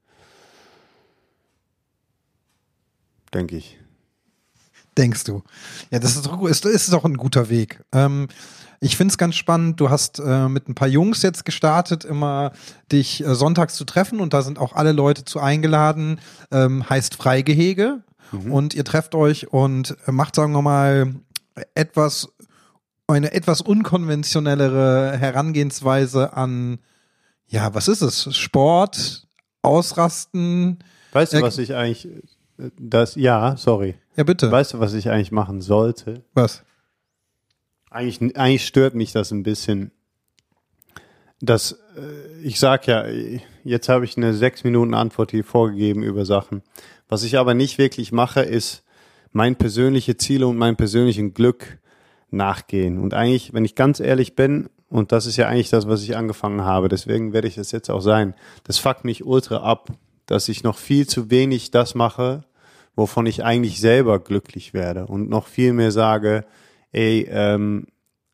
Denke 3.35 3.57
ich. 3.57 3.79
Denkst 4.97 5.25
du? 5.25 5.43
Ja, 5.91 5.99
das 5.99 6.17
ist, 6.17 6.27
ist, 6.27 6.65
ist 6.65 6.95
auch 6.95 7.05
ein 7.05 7.17
guter 7.17 7.49
Weg. 7.49 7.83
Ähm, 7.93 8.29
ich 8.81 8.97
finde 8.97 9.13
es 9.13 9.19
ganz 9.19 9.35
spannend. 9.35 9.81
Du 9.81 9.91
hast 9.91 10.21
äh, 10.21 10.49
mit 10.49 10.69
ein 10.69 10.75
paar 10.75 10.89
Jungs 10.89 11.23
jetzt 11.23 11.45
gestartet, 11.45 12.05
immer 12.05 12.53
dich 12.93 13.25
äh, 13.25 13.35
sonntags 13.35 13.75
zu 13.75 13.85
treffen 13.85 14.21
und 14.21 14.33
da 14.35 14.43
sind 14.43 14.59
auch 14.59 14.75
alle 14.75 14.93
Leute 14.93 15.25
zu 15.25 15.41
eingeladen. 15.41 16.21
Ähm, 16.53 16.89
heißt 16.89 17.17
Freigehege. 17.17 18.03
Mhm. 18.31 18.53
Und 18.53 18.75
ihr 18.75 18.85
trefft 18.85 19.15
euch 19.15 19.53
und 19.53 19.97
macht, 20.07 20.37
sagen 20.37 20.53
wir 20.53 20.63
mal, 20.63 21.15
etwas, 21.75 22.29
eine 23.07 23.33
etwas 23.33 23.61
unkonventionellere 23.61 25.17
Herangehensweise 25.19 26.35
an, 26.35 26.79
ja, 27.47 27.75
was 27.75 27.89
ist 27.89 28.03
es? 28.03 28.35
Sport, 28.37 29.27
Ausrasten. 29.63 30.79
Weißt 31.13 31.33
du, 31.33 31.39
äh, 31.39 31.43
was 31.43 31.59
ich 31.59 31.75
eigentlich, 31.75 32.09
das, 32.79 33.17
ja, 33.17 33.57
sorry. 33.57 33.95
Ja, 34.17 34.25
bitte. 34.25 34.51
Weißt 34.51 34.75
du, 34.75 34.81
was 34.81 34.95
ich 34.95 35.11
eigentlich 35.11 35.33
machen 35.33 35.61
sollte? 35.61 36.23
Was? 36.35 36.63
Eigentlich, 37.91 38.37
eigentlich 38.37 38.67
stört 38.67 38.95
mich 38.95 39.13
das 39.13 39.31
ein 39.31 39.43
bisschen. 39.43 39.91
dass 41.41 41.73
äh, 41.97 42.41
ich 42.43 42.59
sag 42.59 42.87
ja, 42.87 43.05
jetzt 43.65 43.89
habe 43.89 44.05
ich 44.05 44.17
eine 44.17 44.35
sechs 44.35 44.65
Minuten 44.65 44.95
Antwort 44.95 45.31
hier 45.31 45.45
vorgegeben 45.45 46.03
über 46.03 46.25
Sachen. 46.25 46.63
Was 47.09 47.23
ich 47.23 47.39
aber 47.39 47.55
nicht 47.55 47.79
wirklich 47.79 48.13
mache, 48.13 48.41
ist 48.41 48.83
mein 49.33 49.57
persönliche 49.57 50.17
Ziele 50.17 50.47
und 50.47 50.57
mein 50.57 50.77
persönlichen 50.77 51.35
Glück 51.35 51.79
nachgehen. 52.31 52.99
Und 52.99 53.15
eigentlich, 53.15 53.53
wenn 53.53 53.65
ich 53.65 53.75
ganz 53.75 54.01
ehrlich 54.01 54.37
bin, 54.37 54.69
und 54.89 55.13
das 55.13 55.27
ist 55.27 55.37
ja 55.37 55.49
eigentlich 55.49 55.71
das, 55.71 55.89
was 55.89 56.03
ich 56.03 56.17
angefangen 56.17 56.63
habe, 56.63 56.89
deswegen 56.89 57.33
werde 57.33 57.49
ich 57.49 57.57
das 57.57 57.73
jetzt 57.73 57.91
auch 57.91 58.01
sein, 58.01 58.35
das 58.65 58.79
fuckt 58.79 59.05
mich 59.05 59.25
ultra 59.25 59.59
ab, 59.59 59.89
dass 60.27 60.49
ich 60.49 60.63
noch 60.63 60.79
viel 60.79 61.07
zu 61.07 61.31
wenig 61.31 61.71
das 61.71 61.95
mache, 61.95 62.45
wovon 62.97 63.27
ich 63.27 63.45
eigentlich 63.45 63.81
selber 63.81 64.19
glücklich 64.19 64.75
werde 64.75 65.07
und 65.07 65.29
noch 65.29 65.47
viel 65.47 65.73
mehr 65.73 65.91
sage, 65.91 66.45
ey, 66.93 67.27
ähm, 67.31 67.87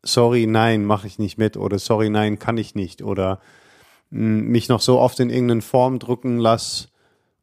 sorry, 0.03 0.47
nein, 0.47 0.85
mache 0.85 1.07
ich 1.07 1.19
nicht 1.19 1.39
mit 1.39 1.57
oder 1.57 1.79
sorry, 1.79 2.11
nein, 2.11 2.39
kann 2.39 2.59
ich 2.59 2.75
nicht 2.75 3.03
oder 3.03 3.41
mh, 4.11 4.21
mm, 4.21 4.49
mich 4.49 4.69
noch 4.69 4.81
so 4.81 4.99
oft 4.99 5.21
in 5.21 5.31
irgendeine 5.31 5.63
Form 5.63 5.99
drücken 5.99 6.39
lass 6.39 6.89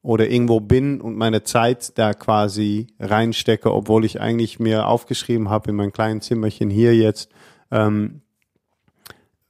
oder 0.01 0.29
irgendwo 0.29 0.59
bin 0.59 1.01
und 1.01 1.17
meine 1.17 1.43
Zeit 1.43 1.97
da 1.97 2.13
quasi 2.13 2.87
reinstecke, 2.99 3.73
obwohl 3.73 4.05
ich 4.05 4.21
eigentlich 4.21 4.59
mir 4.59 4.87
aufgeschrieben 4.87 5.49
habe 5.49 5.71
in 5.71 5.75
mein 5.75 5.91
kleinen 5.91 6.21
Zimmerchen 6.21 6.69
hier 6.69 6.95
jetzt, 6.95 7.29
ähm, 7.71 8.21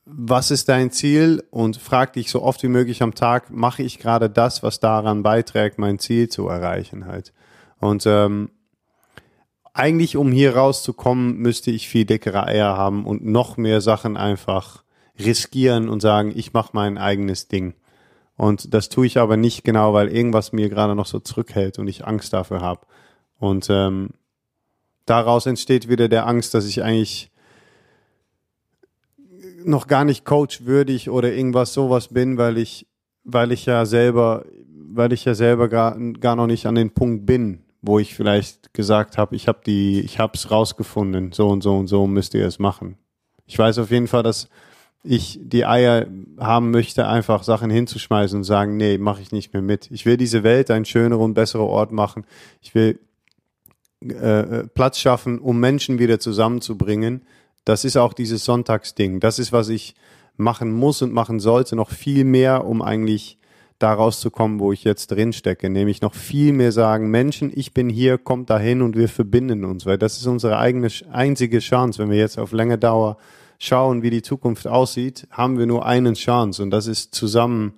was 0.10 0.52
ist 0.52 0.70
dein 0.70 0.92
Ziel 0.92 1.44
und 1.52 1.78
frag 1.78 2.14
dich 2.14 2.32
so 2.32 2.42
oft 2.42 2.64
wie 2.64 2.70
möglich 2.70 3.04
am 3.04 3.14
Tag, 3.14 3.52
mache 3.52 3.84
ich 3.84 4.00
gerade 4.00 4.30
das, 4.30 4.64
was 4.64 4.80
daran 4.80 5.22
beiträgt, 5.22 5.80
mein 5.80 6.00
Ziel 6.00 6.30
zu 6.30 6.48
erreichen 6.48 7.06
halt. 7.06 7.34
Und 7.80 8.06
ähm, 8.06 8.50
eigentlich, 9.74 10.16
um 10.16 10.32
hier 10.32 10.56
rauszukommen, 10.56 11.38
müsste 11.38 11.72
ich 11.72 11.90
viel 11.90 12.06
dickere 12.06 12.48
Eier 12.48 12.78
haben 12.78 13.06
und 13.06 13.26
noch 13.26 13.58
mehr 13.58 13.82
Sachen 13.82 14.18
einfach 14.18 14.84
riskieren 15.20 15.90
und 15.90 16.02
sagen, 16.02 16.32
ich 16.34 16.54
mache 16.54 16.72
mein 16.74 16.98
eigenes 16.98 17.48
Ding. 17.48 17.74
Und 18.38 18.74
das 18.74 18.90
tue 18.90 19.08
ich 19.08 19.18
aber 19.18 19.36
nicht 19.36 19.64
genau, 19.64 19.94
weil 19.94 20.08
irgendwas 20.08 20.52
mir 20.52 20.70
gerade 20.70 20.96
noch 20.96 21.06
so 21.06 21.20
zurückhält 21.20 21.80
und 21.80 21.88
ich 21.88 22.06
Angst 22.08 22.34
dafür 22.34 22.62
habe. 22.62 22.82
Und 23.40 23.68
ähm, 23.70 24.12
daraus 25.06 25.46
entsteht 25.46 25.90
wieder 25.90 26.08
der 26.08 26.28
Angst, 26.28 26.54
dass 26.54 26.66
ich 26.66 26.82
eigentlich 26.82 27.32
noch 29.68 29.88
gar 29.88 30.06
nicht 30.06 30.26
coachwürdig 30.26 31.10
oder 31.10 31.34
irgendwas 31.34 31.74
sowas 31.74 32.10
bin, 32.10 32.38
weil 32.38 32.58
ich, 32.58 32.88
weil 33.24 33.52
ich 33.52 33.66
ja 33.66 33.86
selber, 33.86 34.46
weil 34.90 35.14
ich 35.14 35.26
ja 35.26 35.34
selber 35.34 35.68
gar, 35.68 35.98
gar 36.20 36.36
noch 36.36 36.48
nicht 36.48 36.66
an 36.66 36.76
den 36.76 36.92
Punkt 36.92 37.26
bin, 37.26 37.64
wo 37.82 38.00
ich 38.00 38.16
vielleicht 38.16 38.74
gesagt 38.74 39.18
habe, 39.18 39.36
ich 39.36 39.48
habe 39.48 39.60
die, 39.66 40.02
ich 40.02 40.20
habe 40.20 40.34
es 40.36 40.52
rausgefunden, 40.52 41.32
so 41.32 41.50
und 41.50 41.62
so 41.62 41.76
und 41.78 41.88
so 41.88 42.08
müsst 42.08 42.34
ihr 42.34 42.46
es 42.46 42.60
machen. 42.60 42.98
Ich 43.46 43.58
weiß 43.58 43.80
auf 43.80 43.92
jeden 43.92 44.08
Fall, 44.08 44.24
dass 44.24 44.50
ich 45.04 45.40
die 45.42 45.66
Eier 45.66 46.08
haben 46.40 46.72
möchte, 46.72 47.08
einfach 47.08 47.44
Sachen 47.44 47.70
hinzuschmeißen 47.70 48.40
und 48.40 48.44
sagen, 48.44 48.78
nee, 48.78 48.98
mache 48.98 49.22
ich 49.22 49.32
nicht 49.32 49.54
mehr 49.54 49.62
mit. 49.62 49.90
Ich 49.92 50.06
will 50.06 50.18
diese 50.18 50.44
Welt 50.44 50.70
ein 50.70 50.86
schönerer 50.86 51.22
und 51.22 51.34
besserer 51.34 51.66
Ort 51.66 51.92
machen. 51.92 52.26
Ich 52.62 52.76
will 52.76 53.00
äh, 54.02 54.68
Platz 54.68 55.00
schaffen, 55.00 55.40
um 55.40 55.60
Menschen 55.60 55.98
wieder 56.00 56.20
zusammenzubringen, 56.20 57.22
das 57.68 57.84
ist 57.84 57.98
auch 57.98 58.14
dieses 58.14 58.46
Sonntagsding. 58.46 59.20
Das 59.20 59.40
ist, 59.40 59.52
was 59.52 59.68
ich 59.68 59.94
machen 60.38 60.72
muss 60.72 61.02
und 61.02 61.12
machen 61.12 61.40
sollte, 61.40 61.76
noch 61.76 61.90
viel 61.90 62.24
mehr, 62.24 62.66
um 62.66 62.82
eigentlich 62.82 63.38
da 63.78 63.94
rauszukommen, 63.94 64.60
wo 64.60 64.72
ich 64.72 64.84
jetzt 64.84 65.12
drin 65.12 65.34
stecke, 65.34 65.70
nämlich 65.70 66.02
noch 66.02 66.16
viel 66.16 66.54
mehr 66.54 66.72
sagen, 66.72 67.12
Menschen, 67.12 67.52
ich 67.54 67.74
bin 67.74 67.90
hier, 67.90 68.18
kommt 68.18 68.50
dahin 68.50 68.82
und 68.82 68.96
wir 68.96 69.10
verbinden 69.10 69.66
uns, 69.66 69.86
weil 69.86 69.98
das 69.98 70.18
ist 70.18 70.26
unsere 70.26 70.58
eigene 70.58 70.88
einzige 71.12 71.60
Chance. 71.60 72.00
Wenn 72.00 72.10
wir 72.10 72.18
jetzt 72.18 72.40
auf 72.40 72.54
lange 72.54 72.78
Dauer 72.78 73.18
schauen, 73.60 74.02
wie 74.02 74.10
die 74.12 74.22
Zukunft 74.22 74.66
aussieht, 74.66 75.28
haben 75.30 75.60
wir 75.60 75.66
nur 75.66 75.86
eine 75.86 76.14
Chance 76.14 76.64
und 76.64 76.72
das 76.72 76.88
ist 76.88 77.14
zusammen 77.14 77.74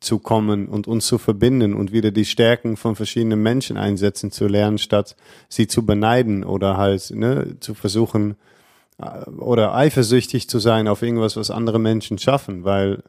zu 0.00 0.18
kommen 0.18 0.68
und 0.68 0.86
uns 0.86 1.06
zu 1.06 1.18
verbinden 1.18 1.74
und 1.74 1.92
wieder 1.92 2.10
die 2.10 2.24
Stärken 2.24 2.76
von 2.76 2.96
verschiedenen 2.96 3.42
Menschen 3.42 3.76
einsetzen 3.76 4.30
zu 4.30 4.46
lernen, 4.46 4.78
statt 4.78 5.16
sie 5.48 5.66
zu 5.66 5.84
beneiden 5.84 6.44
oder 6.44 6.76
halt 6.76 7.10
ne, 7.14 7.56
zu 7.60 7.74
versuchen, 7.74 8.36
oder 9.38 9.74
eifersüchtig 9.74 10.48
zu 10.48 10.58
sein 10.58 10.88
auf 10.88 11.02
irgendwas, 11.02 11.36
was 11.36 11.50
andere 11.50 11.78
Menschen 11.78 12.18
schaffen, 12.18 12.64
weil 12.64 13.02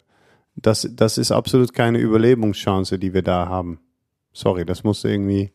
das, 0.55 0.87
das 0.91 1.17
ist 1.17 1.31
absolut 1.31 1.73
keine 1.73 1.97
Überlebungschance, 1.97 2.99
die 2.99 3.13
wir 3.13 3.23
da 3.23 3.47
haben. 3.47 3.79
Sorry, 4.33 4.65
das 4.65 4.83
muss 4.83 5.03
irgendwie. 5.03 5.51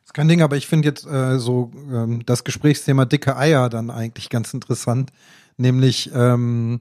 Das 0.00 0.08
ist 0.10 0.14
kein 0.14 0.28
Ding, 0.28 0.42
aber 0.42 0.56
ich 0.56 0.66
finde 0.66 0.88
jetzt 0.88 1.06
äh, 1.06 1.38
so 1.38 1.70
ähm, 1.92 2.24
das 2.26 2.44
Gesprächsthema 2.44 3.04
dicke 3.04 3.36
Eier 3.36 3.68
dann 3.68 3.90
eigentlich 3.90 4.28
ganz 4.28 4.52
interessant. 4.52 5.12
Nämlich, 5.56 6.10
ähm, 6.14 6.80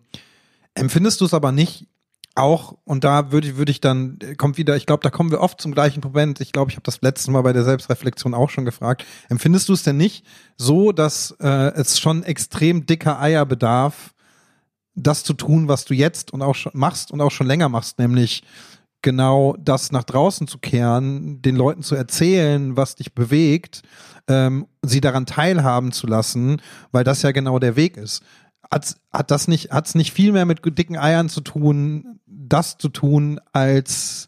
empfindest 0.74 1.22
du 1.22 1.25
es 1.25 1.34
aber 1.34 1.51
nicht 1.51 1.88
auch, 2.36 2.78
und 2.86 3.04
da 3.04 3.32
würde 3.32 3.50
ich, 3.50 3.58
würde 3.58 3.72
ich 3.72 3.82
dann, 3.82 4.18
kommt 4.38 4.58
wieder, 4.58 4.76
ich 4.76 4.86
glaube, 4.86 5.04
da 5.04 5.10
kommen 5.10 5.32
wir 5.32 5.42
oft 5.42 5.60
zum 5.60 5.74
gleichen 5.74 6.02
Moment. 6.02 6.40
Ich 6.40 6.52
glaube, 6.52 6.72
ich 6.72 6.78
habe 6.78 6.84
das 6.84 7.02
letzte 7.02 7.32
Mal 7.32 7.42
bei 7.42 7.54
der 7.54 7.64
Selbstreflexion 7.64 8.34
auch 8.34 8.50
schon 8.50 8.66
gefragt. 8.66 9.06
Empfindest 9.30 9.70
du 9.70 9.74
es 9.74 9.84
denn 9.84 9.98
nicht 9.98 10.26
so, 10.58 10.92
dass 10.92 11.32
äh, 11.40 11.74
es 11.76 12.00
schon 12.00 12.24
extrem 12.24 12.86
dicker 12.86 13.20
Eier 13.20 13.46
bedarf, 13.46 14.14
das 14.96 15.24
zu 15.24 15.34
tun, 15.34 15.68
was 15.68 15.86
du 15.86 15.94
jetzt 15.94 16.32
und 16.32 16.42
auch 16.42 16.56
schon 16.56 16.74
machst 16.76 17.12
und 17.12 17.22
auch 17.22 17.32
schon 17.32 17.48
länger 17.48 17.70
machst, 17.70 18.00
nämlich 18.00 18.44
genau 19.02 19.56
das 19.60 19.92
nach 19.92 20.04
draußen 20.04 20.48
zu 20.48 20.60
kehren, 20.60 21.42
den 21.42 21.56
Leuten 21.56 21.82
zu 21.82 21.96
erzählen, 21.96 22.78
was 22.78 22.96
dich 22.96 23.14
bewegt, 23.14 23.82
ähm, 24.28 24.68
sie 24.82 25.02
daran 25.02 25.26
teilhaben 25.26 25.92
zu 25.92 26.08
lassen, 26.08 26.62
weil 26.92 27.04
das 27.04 27.22
ja 27.24 27.32
genau 27.32 27.60
der 27.60 27.76
Weg 27.76 27.98
ist. 27.98 28.22
Hat, 28.72 28.96
hat 29.12 29.32
das 29.32 29.48
nicht, 29.48 29.72
hat's 29.72 29.96
nicht 29.96 30.13
viel 30.13 30.32
mehr 30.32 30.46
mit 30.46 30.62
dicken 30.78 30.98
Eiern 30.98 31.30
zu 31.30 31.42
tun, 31.42 32.20
das 32.25 32.78
zu 32.78 32.90
tun, 32.90 33.40
als 33.51 34.28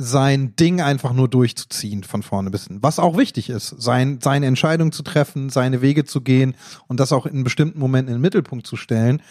sein 0.00 0.56
Ding 0.56 0.80
einfach 0.80 1.12
nur 1.12 1.28
durchzuziehen 1.28 2.04
von 2.04 2.22
vorne 2.22 2.50
bis 2.50 2.66
hin. 2.66 2.78
Was 2.80 2.98
auch 2.98 3.18
wichtig 3.18 3.50
ist, 3.50 3.68
sein, 3.78 4.18
seine 4.22 4.46
Entscheidung 4.46 4.92
zu 4.92 5.02
treffen, 5.02 5.50
seine 5.50 5.82
Wege 5.82 6.06
zu 6.06 6.22
gehen 6.22 6.54
und 6.88 6.98
das 7.00 7.12
auch 7.12 7.26
in 7.26 7.44
bestimmten 7.44 7.78
Momenten 7.78 8.08
in 8.08 8.18
den 8.18 8.22
Mittelpunkt 8.22 8.66
zu 8.66 8.76
stellen. 8.76 9.22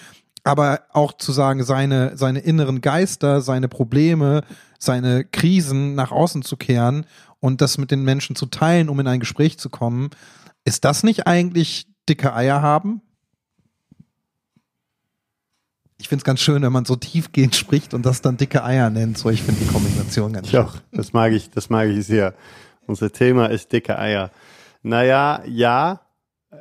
Aber 0.43 0.81
auch 0.93 1.13
zu 1.13 1.31
sagen, 1.31 1.63
seine, 1.63 2.15
seine 2.17 2.39
inneren 2.39 2.81
Geister, 2.81 3.41
seine 3.41 3.67
Probleme, 3.67 4.43
seine 4.77 5.25
Krisen 5.25 5.95
nach 5.95 6.11
außen 6.11 6.43
zu 6.43 6.55
kehren 6.55 7.05
und 7.39 7.61
das 7.61 7.79
mit 7.79 7.89
den 7.89 8.03
Menschen 8.03 8.35
zu 8.35 8.45
teilen, 8.45 8.89
um 8.89 8.99
in 8.99 9.07
ein 9.07 9.19
Gespräch 9.19 9.57
zu 9.57 9.69
kommen. 9.69 10.11
Ist 10.65 10.85
das 10.85 11.03
nicht 11.03 11.25
eigentlich 11.25 11.87
dicke 12.07 12.33
Eier 12.33 12.61
haben? 12.61 13.01
Ich 15.99 16.07
finde 16.07 16.21
es 16.21 16.25
ganz 16.25 16.39
schön, 16.39 16.61
wenn 16.63 16.71
man 16.71 16.85
so 16.85 16.95
tiefgehend 16.95 17.55
spricht 17.55 17.93
und 17.93 18.05
das 18.05 18.21
dann 18.21 18.37
dicke 18.37 18.63
Eier 18.63 18.89
nennt. 18.89 19.17
So, 19.17 19.29
ich 19.29 19.43
finde 19.43 19.61
die 19.61 19.67
Kombination 19.67 20.31
ganz 20.31 20.49
schön. 20.49 20.61
Ja, 20.61 20.73
das 20.93 21.11
mag 21.11 21.33
ich, 21.33 21.49
das 21.51 21.69
mag 21.69 21.89
ich 21.89 22.05
sehr. 22.05 22.33
Unser 22.87 23.11
Thema 23.11 23.47
ist 23.47 23.71
dicke 23.73 23.99
Eier. 23.99 24.31
Naja, 24.81 25.43
ja, 25.45 26.01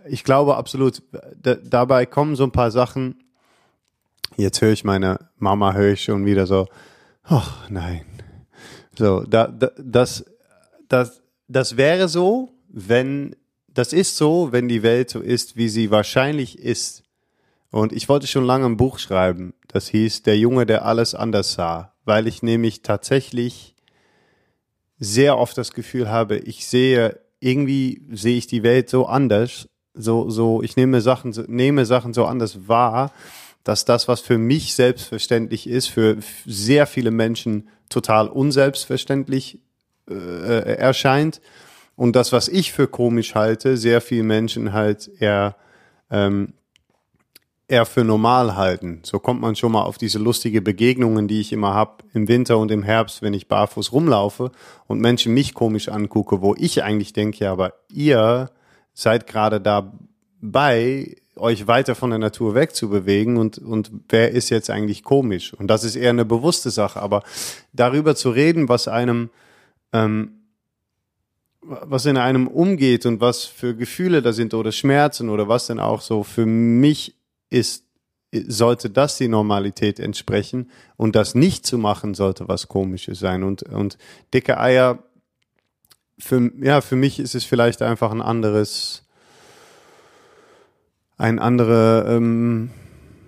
ich 0.06 0.24
glaube 0.24 0.56
absolut. 0.56 1.02
D 1.34 1.56
dabei 1.64 2.04
kommen 2.04 2.34
so 2.34 2.44
ein 2.44 2.50
paar 2.50 2.72
Sachen. 2.72 3.22
Jetzt 4.36 4.60
höre 4.60 4.72
ich 4.72 4.84
meine 4.84 5.30
Mama, 5.38 5.72
höre 5.72 5.92
ich 5.92 6.02
schon 6.02 6.26
wieder 6.26 6.46
so, 6.46 6.66
ach 7.22 7.68
nein. 7.70 8.04
So, 8.98 9.22
da, 9.22 9.46
da, 9.46 9.70
das, 9.78 10.24
das, 10.88 11.22
das 11.46 11.76
wäre 11.76 12.08
so, 12.08 12.50
wenn, 12.68 13.36
das 13.68 13.92
ist 13.92 14.16
so, 14.16 14.50
wenn 14.50 14.66
die 14.66 14.82
Welt 14.82 15.10
so 15.10 15.20
ist, 15.20 15.56
wie 15.56 15.68
sie 15.68 15.92
wahrscheinlich 15.92 16.58
ist 16.58 17.04
und 17.70 17.92
ich 17.92 18.08
wollte 18.08 18.26
schon 18.26 18.44
lange 18.44 18.66
ein 18.66 18.76
Buch 18.76 18.98
schreiben, 18.98 19.54
das 19.66 19.88
hieß 19.88 20.22
Der 20.22 20.38
Junge, 20.38 20.66
der 20.66 20.84
alles 20.84 21.14
anders 21.14 21.52
sah, 21.52 21.92
weil 22.04 22.26
ich 22.26 22.42
nämlich 22.42 22.82
tatsächlich 22.82 23.74
sehr 24.98 25.38
oft 25.38 25.56
das 25.56 25.72
Gefühl 25.72 26.08
habe, 26.08 26.38
ich 26.38 26.66
sehe 26.66 27.20
irgendwie 27.40 28.02
sehe 28.10 28.36
ich 28.36 28.46
die 28.46 28.62
Welt 28.62 28.88
so 28.88 29.06
anders, 29.06 29.68
so, 29.94 30.30
so, 30.30 30.62
ich 30.62 30.76
nehme 30.76 31.00
Sachen, 31.00 31.34
nehme 31.48 31.84
Sachen 31.86 32.14
so 32.14 32.24
anders 32.24 32.68
wahr, 32.68 33.12
dass 33.64 33.84
das, 33.84 34.08
was 34.08 34.20
für 34.20 34.38
mich 34.38 34.74
selbstverständlich 34.74 35.68
ist, 35.68 35.88
für 35.88 36.18
sehr 36.46 36.86
viele 36.86 37.10
Menschen 37.10 37.68
total 37.88 38.28
unselbstverständlich 38.28 39.58
äh, 40.08 40.76
erscheint. 40.76 41.40
Und 41.96 42.14
das, 42.14 42.32
was 42.32 42.48
ich 42.48 42.72
für 42.72 42.86
komisch 42.86 43.34
halte, 43.34 43.76
sehr 43.76 44.00
viele 44.00 44.22
Menschen 44.22 44.72
halt 44.72 45.10
eher, 45.18 45.56
ähm, 46.10 46.54
eher 47.68 47.84
für 47.84 48.02
normal 48.02 48.56
halten. 48.56 49.00
So 49.04 49.18
kommt 49.18 49.42
man 49.42 49.54
schon 49.54 49.72
mal 49.72 49.82
auf 49.82 49.98
diese 49.98 50.18
lustige 50.18 50.62
Begegnungen, 50.62 51.28
die 51.28 51.40
ich 51.40 51.52
immer 51.52 51.74
hab 51.74 52.02
im 52.14 52.26
Winter 52.26 52.56
und 52.56 52.70
im 52.70 52.82
Herbst, 52.82 53.20
wenn 53.20 53.34
ich 53.34 53.46
barfuß 53.46 53.92
rumlaufe 53.92 54.50
und 54.86 55.00
Menschen 55.00 55.34
mich 55.34 55.52
komisch 55.52 55.90
angucke, 55.90 56.40
wo 56.40 56.54
ich 56.56 56.82
eigentlich 56.82 57.12
denke, 57.12 57.44
ja, 57.44 57.52
aber 57.52 57.74
ihr 57.92 58.50
seid 58.94 59.26
gerade 59.26 59.60
dabei, 59.60 61.16
euch 61.36 61.66
weiter 61.66 61.94
von 61.94 62.10
der 62.10 62.18
Natur 62.18 62.54
wegzubewegen 62.54 63.36
und, 63.36 63.58
und 63.58 63.92
wer 64.08 64.32
ist 64.32 64.48
jetzt 64.48 64.70
eigentlich 64.70 65.04
komisch? 65.04 65.54
Und 65.54 65.68
das 65.68 65.84
ist 65.84 65.94
eher 65.94 66.10
eine 66.10 66.24
bewusste 66.24 66.70
Sache. 66.70 67.00
Aber 67.00 67.22
darüber 67.72 68.16
zu 68.16 68.30
reden, 68.30 68.68
was 68.68 68.88
einem, 68.88 69.30
ähm, 69.92 70.32
was 71.60 72.06
in 72.06 72.16
einem 72.16 72.48
umgeht 72.48 73.06
und 73.06 73.20
was 73.20 73.44
für 73.44 73.76
Gefühle 73.76 74.22
da 74.22 74.32
sind 74.32 74.54
oder 74.54 74.72
Schmerzen 74.72 75.28
oder 75.28 75.48
was 75.48 75.66
denn 75.66 75.78
auch 75.78 76.00
so 76.00 76.24
für 76.24 76.46
mich 76.46 77.17
ist, 77.50 77.84
sollte 78.32 78.90
das 78.90 79.16
die 79.16 79.28
Normalität 79.28 79.98
entsprechen 80.00 80.70
und 80.96 81.16
das 81.16 81.34
nicht 81.34 81.64
zu 81.64 81.78
machen 81.78 82.14
sollte 82.14 82.48
was 82.48 82.68
komisches 82.68 83.18
sein. 83.18 83.42
Und, 83.42 83.62
und 83.62 83.96
dicke 84.34 84.58
Eier, 84.58 85.02
für, 86.18 86.50
ja, 86.60 86.80
für 86.80 86.96
mich 86.96 87.18
ist 87.20 87.34
es 87.34 87.44
vielleicht 87.44 87.80
einfach 87.80 88.10
ein 88.10 88.20
anderes, 88.20 89.04
eine 91.16 91.40
andere 91.40 92.06
ähm, 92.08 92.70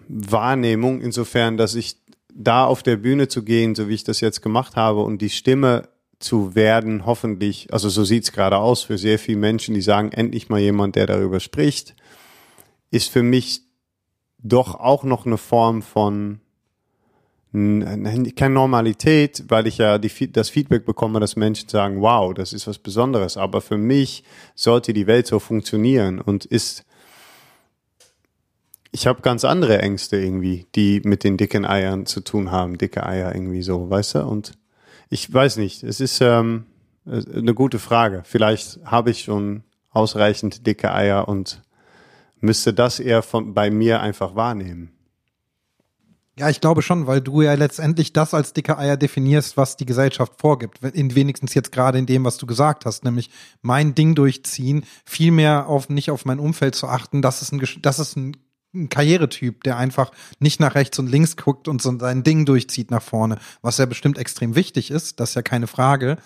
Wahrnehmung, 0.09 1.01
insofern, 1.01 1.57
dass 1.57 1.75
ich 1.75 1.97
da 2.33 2.65
auf 2.65 2.83
der 2.83 2.97
Bühne 2.97 3.29
zu 3.29 3.43
gehen, 3.43 3.75
so 3.75 3.89
wie 3.89 3.95
ich 3.95 4.05
das 4.05 4.21
jetzt 4.21 4.43
gemacht 4.43 4.77
habe, 4.77 5.01
und 5.03 5.23
die 5.23 5.31
Stimme 5.31 5.89
zu 6.19 6.55
werden, 6.55 7.07
hoffentlich, 7.07 7.73
also 7.73 7.89
so 7.89 8.05
sieht's 8.05 8.33
gerade 8.33 8.59
aus 8.59 8.83
für 8.83 8.99
sehr 8.99 9.19
viele 9.19 9.39
Menschen, 9.39 9.75
die 9.75 9.81
sagen, 9.81 10.13
endlich 10.13 10.49
mal 10.49 10.61
jemand, 10.61 10.97
der 10.97 11.07
darüber 11.07 11.41
spricht, 11.41 11.95
ist 12.91 13.09
für 13.09 13.23
mich 13.23 13.63
doch 14.43 14.75
auch 14.75 15.05
noch 15.05 15.27
eine 15.27 15.39
Form 15.39 15.83
von 15.83 16.41
keine 17.53 18.51
Normalität, 18.51 19.45
weil 19.49 19.67
ich 19.67 19.79
ja 19.79 19.99
die, 19.99 20.31
das 20.31 20.51
Feedback 20.51 20.87
bekomme, 20.87 21.19
dass 21.19 21.35
Menschen 21.35 21.69
sagen, 21.69 22.01
wow, 22.01 22.33
das 22.33 22.53
ist 22.53 22.69
was 22.69 22.79
Besonderes. 22.79 23.37
Aber 23.37 23.61
für 23.61 23.77
mich 23.77 24.23
sollte 24.55 24.93
die 24.93 25.09
Welt 25.09 25.27
so 25.27 25.41
funktionieren 25.41 26.21
und 26.21 26.45
ist 26.45 26.85
ich 28.93 29.07
habe 29.07 29.23
ganz 29.23 29.45
andere 29.45 29.79
Ängste 29.81 30.17
irgendwie, 30.17 30.67
die 30.75 31.01
mit 31.05 31.23
den 31.23 31.37
dicken 31.37 31.65
Eiern 31.65 32.07
zu 32.07 32.21
tun 32.21 32.51
haben, 32.51 32.77
dicke 32.77 33.07
Eier 33.07 33.35
irgendwie 33.35 33.63
so, 33.63 33.89
weißt 33.89 34.17
du? 34.17 34.27
Und 34.27 34.53
ich 35.11 35.33
weiß 35.33 35.57
nicht, 35.59 35.83
es 35.83 36.01
ist 36.01 36.21
ähm, 36.21 36.67
eine 37.07 37.55
gute 37.55 37.79
Frage. 37.79 38.23
Vielleicht 38.25 38.81
habe 38.85 39.11
ich 39.11 39.23
schon 39.23 39.63
ausreichend 39.91 40.67
dicke 40.67 40.93
Eier 40.93 41.29
und 41.29 41.63
müsste 42.41 42.73
das 42.75 43.01
eher 43.01 43.23
von, 43.23 43.55
bei 43.55 43.71
mir 43.71 44.01
einfach 44.01 44.35
wahrnehmen. 44.35 44.93
Ja, 46.39 46.49
ich 46.49 46.61
glaube 46.61 46.81
schon, 46.81 47.07
weil 47.07 47.21
du 47.21 47.43
ja 47.43 47.53
letztendlich 47.55 48.15
das 48.15 48.33
als 48.33 48.55
dicke 48.55 48.79
Eier 48.79 48.97
definierst, 48.97 49.59
was 49.59 49.77
die 49.77 49.85
Gesellschaft 49.85 50.35
vorgibt. 50.39 50.83
In, 50.83 51.15
wenigstens 51.15 51.53
jetzt 51.53 51.71
gerade 51.71 51.99
in 51.99 52.07
dem, 52.07 52.25
was 52.25 52.39
du 52.39 52.47
gesagt 52.47 52.87
hast, 52.87 53.05
nämlich 53.05 53.31
mein 53.61 53.95
Ding 53.95 54.15
durchziehen, 54.15 54.85
viel 55.05 55.33
mehr 55.33 55.67
auf 55.67 55.91
nicht 55.91 56.11
auf 56.11 56.25
mein 56.25 56.39
Umfeld 56.39 56.75
zu 56.75 56.89
achten. 56.89 57.21
Das 57.21 57.43
ist 57.43 57.53
ein, 57.53 57.61
das 57.83 57.99
ist 57.99 58.17
ein 58.17 58.37
ein 58.75 58.89
Karrieretyp, 58.89 59.65
der 59.65 59.77
einfach 59.77 60.13
nicht 60.39 60.61
nach 60.61 60.75
rechts 60.75 60.99
und 60.99 61.09
links 61.09 61.37
guckt 61.37 61.69
und 61.69 61.83
so 61.83 61.99
sein 61.99 62.23
Ding 62.23 62.45
durchzieht 62.45 62.91
nach 62.91 63.03
vorne, 63.03 63.39
was 63.63 63.79
ja 63.79 63.87
bestimmt 63.87 64.19
extrem 64.19 64.55
wichtig 64.55 64.91
ist, 64.91 65.21
das 65.21 65.31
ist 65.31 65.35
ja 65.35 65.43
keine 65.43 65.67
Frage. 65.67 66.19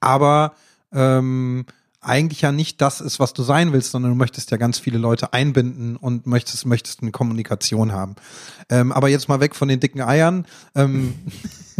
Aber 0.00 0.54
ähm, 0.92 1.64
eigentlich 2.02 2.40
ja 2.40 2.50
nicht 2.50 2.80
das 2.80 3.00
ist, 3.00 3.20
was 3.20 3.32
du 3.32 3.44
sein 3.44 3.72
willst, 3.72 3.92
sondern 3.92 4.10
du 4.10 4.16
möchtest 4.16 4.50
ja 4.50 4.56
ganz 4.56 4.78
viele 4.78 4.98
Leute 4.98 5.32
einbinden 5.32 5.96
und 5.96 6.26
möchtest, 6.26 6.66
möchtest 6.66 7.00
eine 7.00 7.12
Kommunikation 7.12 7.92
haben. 7.92 8.16
Ähm, 8.68 8.90
aber 8.90 9.08
jetzt 9.08 9.28
mal 9.28 9.38
weg 9.40 9.54
von 9.54 9.68
den 9.68 9.78
dicken 9.78 10.00
Eiern. 10.00 10.44
Ähm, 10.74 11.14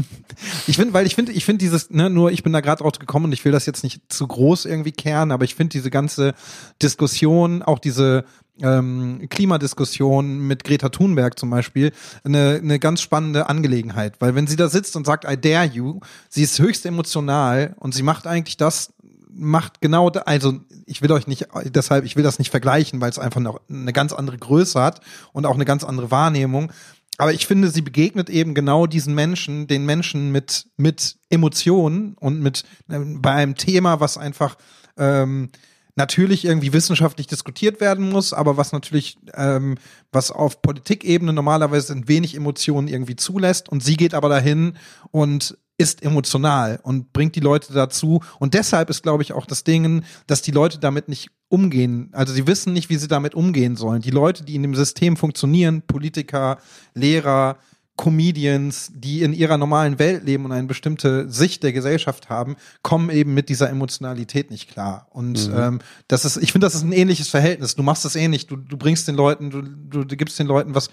ich 0.68 0.76
finde, 0.76 0.94
weil 0.94 1.06
ich 1.06 1.16
finde, 1.16 1.32
ich 1.32 1.44
finde 1.44 1.58
dieses, 1.58 1.90
ne, 1.90 2.08
nur 2.08 2.30
ich 2.30 2.44
bin 2.44 2.52
da 2.52 2.60
gerade 2.60 2.82
drauf 2.82 2.98
gekommen 3.00 3.26
und 3.26 3.32
ich 3.32 3.44
will 3.44 3.50
das 3.50 3.66
jetzt 3.66 3.82
nicht 3.82 4.12
zu 4.12 4.26
groß 4.26 4.64
irgendwie 4.64 4.92
kehren, 4.92 5.32
aber 5.32 5.44
ich 5.44 5.56
finde 5.56 5.72
diese 5.72 5.90
ganze 5.90 6.34
Diskussion, 6.80 7.62
auch 7.62 7.80
diese 7.80 8.24
ähm, 8.60 9.26
Klimadiskussion 9.28 10.46
mit 10.46 10.62
Greta 10.62 10.90
Thunberg 10.90 11.38
zum 11.38 11.50
Beispiel 11.50 11.90
eine, 12.22 12.60
eine 12.62 12.78
ganz 12.78 13.00
spannende 13.00 13.48
Angelegenheit, 13.48 14.20
weil 14.20 14.36
wenn 14.36 14.46
sie 14.46 14.56
da 14.56 14.68
sitzt 14.68 14.94
und 14.94 15.04
sagt 15.04 15.24
I 15.24 15.36
dare 15.36 15.66
you, 15.66 16.00
sie 16.28 16.42
ist 16.42 16.60
höchst 16.60 16.86
emotional 16.86 17.74
und 17.80 17.92
sie 17.92 18.02
macht 18.02 18.26
eigentlich 18.26 18.56
das, 18.56 18.92
macht 19.34 19.80
genau, 19.80 20.10
da, 20.10 20.20
also 20.20 20.60
ich 20.86 21.02
will 21.02 21.12
euch 21.12 21.26
nicht, 21.26 21.48
deshalb, 21.64 22.04
ich 22.04 22.16
will 22.16 22.22
das 22.22 22.38
nicht 22.38 22.50
vergleichen, 22.50 23.00
weil 23.00 23.10
es 23.10 23.18
einfach 23.18 23.40
noch 23.40 23.60
eine 23.68 23.92
ganz 23.92 24.12
andere 24.12 24.38
Größe 24.38 24.80
hat 24.80 25.00
und 25.32 25.46
auch 25.46 25.54
eine 25.54 25.64
ganz 25.64 25.84
andere 25.84 26.10
Wahrnehmung. 26.10 26.72
Aber 27.18 27.32
ich 27.32 27.46
finde, 27.46 27.70
sie 27.70 27.82
begegnet 27.82 28.30
eben 28.30 28.54
genau 28.54 28.86
diesen 28.86 29.14
Menschen, 29.14 29.66
den 29.66 29.84
Menschen 29.84 30.32
mit, 30.32 30.66
mit 30.76 31.16
Emotionen 31.30 32.14
und 32.18 32.40
mit, 32.40 32.64
äh, 32.88 32.98
bei 32.98 33.32
einem 33.32 33.54
Thema, 33.54 34.00
was 34.00 34.16
einfach, 34.16 34.56
ähm, 34.96 35.50
natürlich 35.94 36.44
irgendwie 36.44 36.72
wissenschaftlich 36.72 37.26
diskutiert 37.26 37.80
werden 37.80 38.10
muss, 38.10 38.32
aber 38.32 38.56
was 38.56 38.72
natürlich, 38.72 39.18
ähm, 39.34 39.76
was 40.10 40.30
auf 40.30 40.62
Politikebene 40.62 41.32
normalerweise 41.32 41.92
ein 41.92 42.08
wenig 42.08 42.34
Emotionen 42.34 42.88
irgendwie 42.88 43.16
zulässt. 43.16 43.68
Und 43.68 43.82
sie 43.82 43.96
geht 43.96 44.14
aber 44.14 44.28
dahin 44.28 44.74
und 45.10 45.58
ist 45.78 46.02
emotional 46.02 46.78
und 46.82 47.12
bringt 47.12 47.34
die 47.34 47.40
Leute 47.40 47.72
dazu. 47.72 48.20
Und 48.38 48.54
deshalb 48.54 48.90
ist, 48.90 49.02
glaube 49.02 49.22
ich, 49.22 49.32
auch 49.32 49.46
das 49.46 49.64
Ding, 49.64 50.04
dass 50.26 50.42
die 50.42 50.50
Leute 50.50 50.78
damit 50.78 51.08
nicht 51.08 51.30
umgehen. 51.48 52.10
Also 52.12 52.32
sie 52.32 52.46
wissen 52.46 52.72
nicht, 52.72 52.88
wie 52.88 52.96
sie 52.96 53.08
damit 53.08 53.34
umgehen 53.34 53.76
sollen. 53.76 54.02
Die 54.02 54.10
Leute, 54.10 54.44
die 54.44 54.54
in 54.54 54.62
dem 54.62 54.74
System 54.74 55.16
funktionieren, 55.16 55.82
Politiker, 55.82 56.58
Lehrer, 56.94 57.58
Comedians, 57.96 58.90
die 58.94 59.22
in 59.22 59.34
ihrer 59.34 59.58
normalen 59.58 59.98
Welt 59.98 60.24
leben 60.24 60.46
und 60.46 60.52
eine 60.52 60.66
bestimmte 60.66 61.28
Sicht 61.30 61.62
der 61.62 61.72
Gesellschaft 61.72 62.30
haben, 62.30 62.56
kommen 62.82 63.10
eben 63.10 63.34
mit 63.34 63.48
dieser 63.48 63.68
Emotionalität 63.68 64.50
nicht 64.50 64.70
klar. 64.70 65.08
Und 65.10 65.48
mhm. 65.48 65.58
ähm, 65.58 65.78
das 66.08 66.24
ist, 66.24 66.38
ich 66.38 66.52
finde, 66.52 66.66
das 66.66 66.74
ist 66.74 66.84
ein 66.84 66.92
ähnliches 66.92 67.28
Verhältnis. 67.28 67.74
Du 67.74 67.82
machst 67.82 68.04
das 68.04 68.16
ähnlich. 68.16 68.46
Du, 68.46 68.56
du 68.56 68.76
bringst 68.76 69.08
den 69.08 69.14
Leuten, 69.14 69.50
du, 69.50 69.62
du, 69.62 70.04
du 70.04 70.16
gibst 70.16 70.38
den 70.38 70.46
Leuten 70.46 70.74
was, 70.74 70.88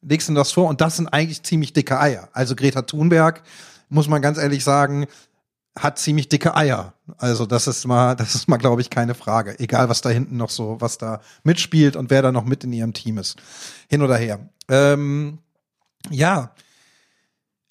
legst 0.00 0.28
ihnen 0.28 0.36
das 0.36 0.52
vor 0.52 0.68
und 0.68 0.80
das 0.80 0.96
sind 0.96 1.08
eigentlich 1.08 1.42
ziemlich 1.42 1.72
dicke 1.72 1.98
Eier. 1.98 2.28
Also 2.32 2.54
Greta 2.54 2.82
Thunberg, 2.82 3.42
muss 3.88 4.08
man 4.08 4.22
ganz 4.22 4.38
ehrlich 4.38 4.64
sagen, 4.64 5.06
hat 5.76 5.98
ziemlich 5.98 6.28
dicke 6.28 6.54
Eier. 6.56 6.94
Also 7.18 7.46
das 7.46 7.66
ist 7.66 7.86
mal, 7.86 8.14
das 8.14 8.34
ist 8.34 8.48
mal, 8.48 8.58
glaube 8.58 8.80
ich, 8.80 8.90
keine 8.90 9.14
Frage. 9.14 9.58
Egal, 9.58 9.88
was 9.88 10.00
da 10.00 10.10
hinten 10.10 10.36
noch 10.36 10.50
so, 10.50 10.76
was 10.80 10.98
da 10.98 11.20
mitspielt 11.42 11.96
und 11.96 12.10
wer 12.10 12.22
da 12.22 12.32
noch 12.32 12.44
mit 12.44 12.64
in 12.64 12.72
ihrem 12.72 12.92
Team 12.92 13.18
ist. 13.18 13.36
Hin 13.88 14.02
oder 14.02 14.16
her. 14.16 14.48
Ähm, 14.68 15.38
ja, 16.10 16.54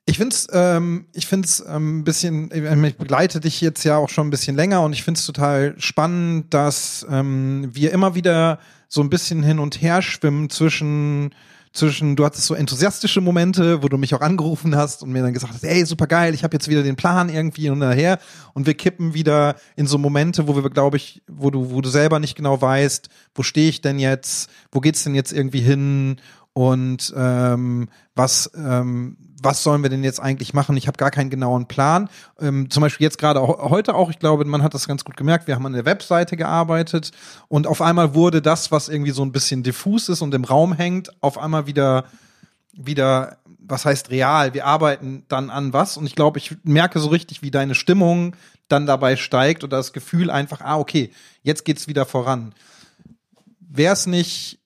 ich 0.06 0.18
finde 0.18 0.36
es 0.36 0.48
ähm, 0.52 1.06
ich 1.14 1.28
find's 1.28 1.64
ähm, 1.66 2.00
ein 2.00 2.04
bisschen, 2.04 2.52
ich 2.84 2.98
begleite 2.98 3.40
dich 3.40 3.62
jetzt 3.62 3.86
ja 3.86 3.96
auch 3.96 4.10
schon 4.10 4.28
ein 4.28 4.32
bisschen 4.32 4.56
länger 4.56 4.82
und 4.82 4.92
ich 4.92 5.04
finde 5.04 5.18
es 5.18 5.26
total 5.26 5.76
spannend, 5.78 6.54
dass 6.54 7.06
ähm, 7.10 7.70
wir 7.72 7.92
immer 7.94 8.14
wieder 8.14 8.60
so 8.90 9.02
ein 9.02 9.10
bisschen 9.10 9.44
hin 9.44 9.60
und 9.60 9.82
her 9.82 10.02
schwimmen 10.02 10.50
zwischen 10.50 11.34
zwischen, 11.74 12.16
du 12.16 12.24
hattest 12.24 12.46
so 12.46 12.54
enthusiastische 12.54 13.20
Momente, 13.20 13.82
wo 13.82 13.90
du 13.90 13.98
mich 13.98 14.14
auch 14.14 14.22
angerufen 14.22 14.76
hast 14.76 15.02
und 15.02 15.12
mir 15.12 15.24
dann 15.24 15.34
gesagt 15.34 15.54
hast, 15.54 15.64
ey, 15.64 15.86
super 15.86 16.06
geil, 16.06 16.36
ich 16.36 16.44
habe 16.44 16.56
jetzt 16.56 16.70
wieder 16.70 16.84
den 16.84 16.96
Plan 16.96 17.30
irgendwie 17.30 17.70
und 17.70 17.80
daher 17.80 18.20
und 18.54 18.68
wir 18.68 18.76
kippen 18.76 19.16
wieder 19.16 19.56
in 19.76 19.88
so 19.88 19.98
Momente, 19.98 20.48
wo 20.48 20.56
wir, 20.56 20.70
glaube 20.70 20.98
ich, 20.98 21.24
wo 21.28 21.50
du, 21.50 21.72
wo 21.72 21.82
du 21.82 21.90
selber 21.90 22.20
nicht 22.20 22.36
genau 22.36 22.62
weißt, 22.62 23.10
wo 23.34 23.42
stehe 23.42 23.70
ich 23.70 23.82
denn 23.82 23.98
jetzt, 23.98 24.50
wo 24.72 24.80
geht's 24.80 25.04
denn 25.04 25.16
jetzt 25.16 25.34
irgendwie 25.34 25.62
hin? 25.62 26.18
Und 26.54 27.12
ähm, 27.18 27.90
was 28.14 28.52
ähm, 28.56 29.18
was 29.44 29.64
sollen 29.64 29.84
wir 29.84 29.90
denn 29.90 30.04
jetzt 30.04 30.20
eigentlich 30.20 30.54
machen? 30.54 30.78
Ich 30.78 30.88
habe 30.88 30.98
gar 30.98 31.12
keinen 31.12 31.30
genauen 31.30 31.68
Plan. 31.68 32.10
Ähm, 32.40 32.70
zum 32.70 32.82
Beispiel 32.82 33.06
jetzt 33.06 33.18
gerade 33.18 33.42
heute 33.42 33.96
auch, 33.96 34.10
ich 34.10 34.20
glaube, 34.20 34.46
man 34.46 34.64
hat 34.64 34.74
das 34.74 34.88
ganz 34.88 35.04
gut 35.04 35.18
gemerkt, 35.18 35.48
wir 35.48 35.56
haben 35.56 35.66
an 35.66 35.74
der 35.74 35.86
Webseite 35.86 36.38
gearbeitet 36.38 37.12
und 37.48 37.68
auf 37.68 37.82
einmal 37.82 38.14
wurde 38.14 38.42
das, 38.42 38.72
was 38.72 38.90
irgendwie 38.90 39.12
so 39.12 39.24
ein 39.24 39.32
bisschen 39.32 39.64
diffus 39.64 40.10
ist 40.10 40.22
und 40.22 40.34
im 40.34 40.44
Raum 40.44 40.74
hängt, 40.74 41.12
auf 41.22 41.38
einmal 41.38 41.68
wieder 41.68 42.06
wieder, 42.74 43.38
was 43.46 43.86
heißt 43.86 44.10
real? 44.10 44.54
Wir 44.54 44.66
arbeiten 44.66 45.24
dann 45.28 45.50
an 45.50 45.74
was 45.74 45.96
und 45.96 46.06
ich 46.06 46.16
glaube, 46.16 46.40
ich 46.40 46.58
merke 46.64 47.00
so 47.00 47.10
richtig, 47.10 47.42
wie 47.42 47.52
deine 47.52 47.76
Stimmung 47.76 48.36
dann 48.68 48.86
dabei 48.86 49.16
steigt 49.16 49.64
oder 49.64 49.78
das 49.78 49.94
Gefühl 49.94 50.30
einfach, 50.30 50.62
ah, 50.62 50.78
okay, 50.78 51.12
jetzt 51.44 51.64
geht's 51.64 51.88
wieder 51.88 52.06
voran. 52.06 52.54
Wäre 53.60 53.94
es 53.94 54.08
nicht 54.08 54.60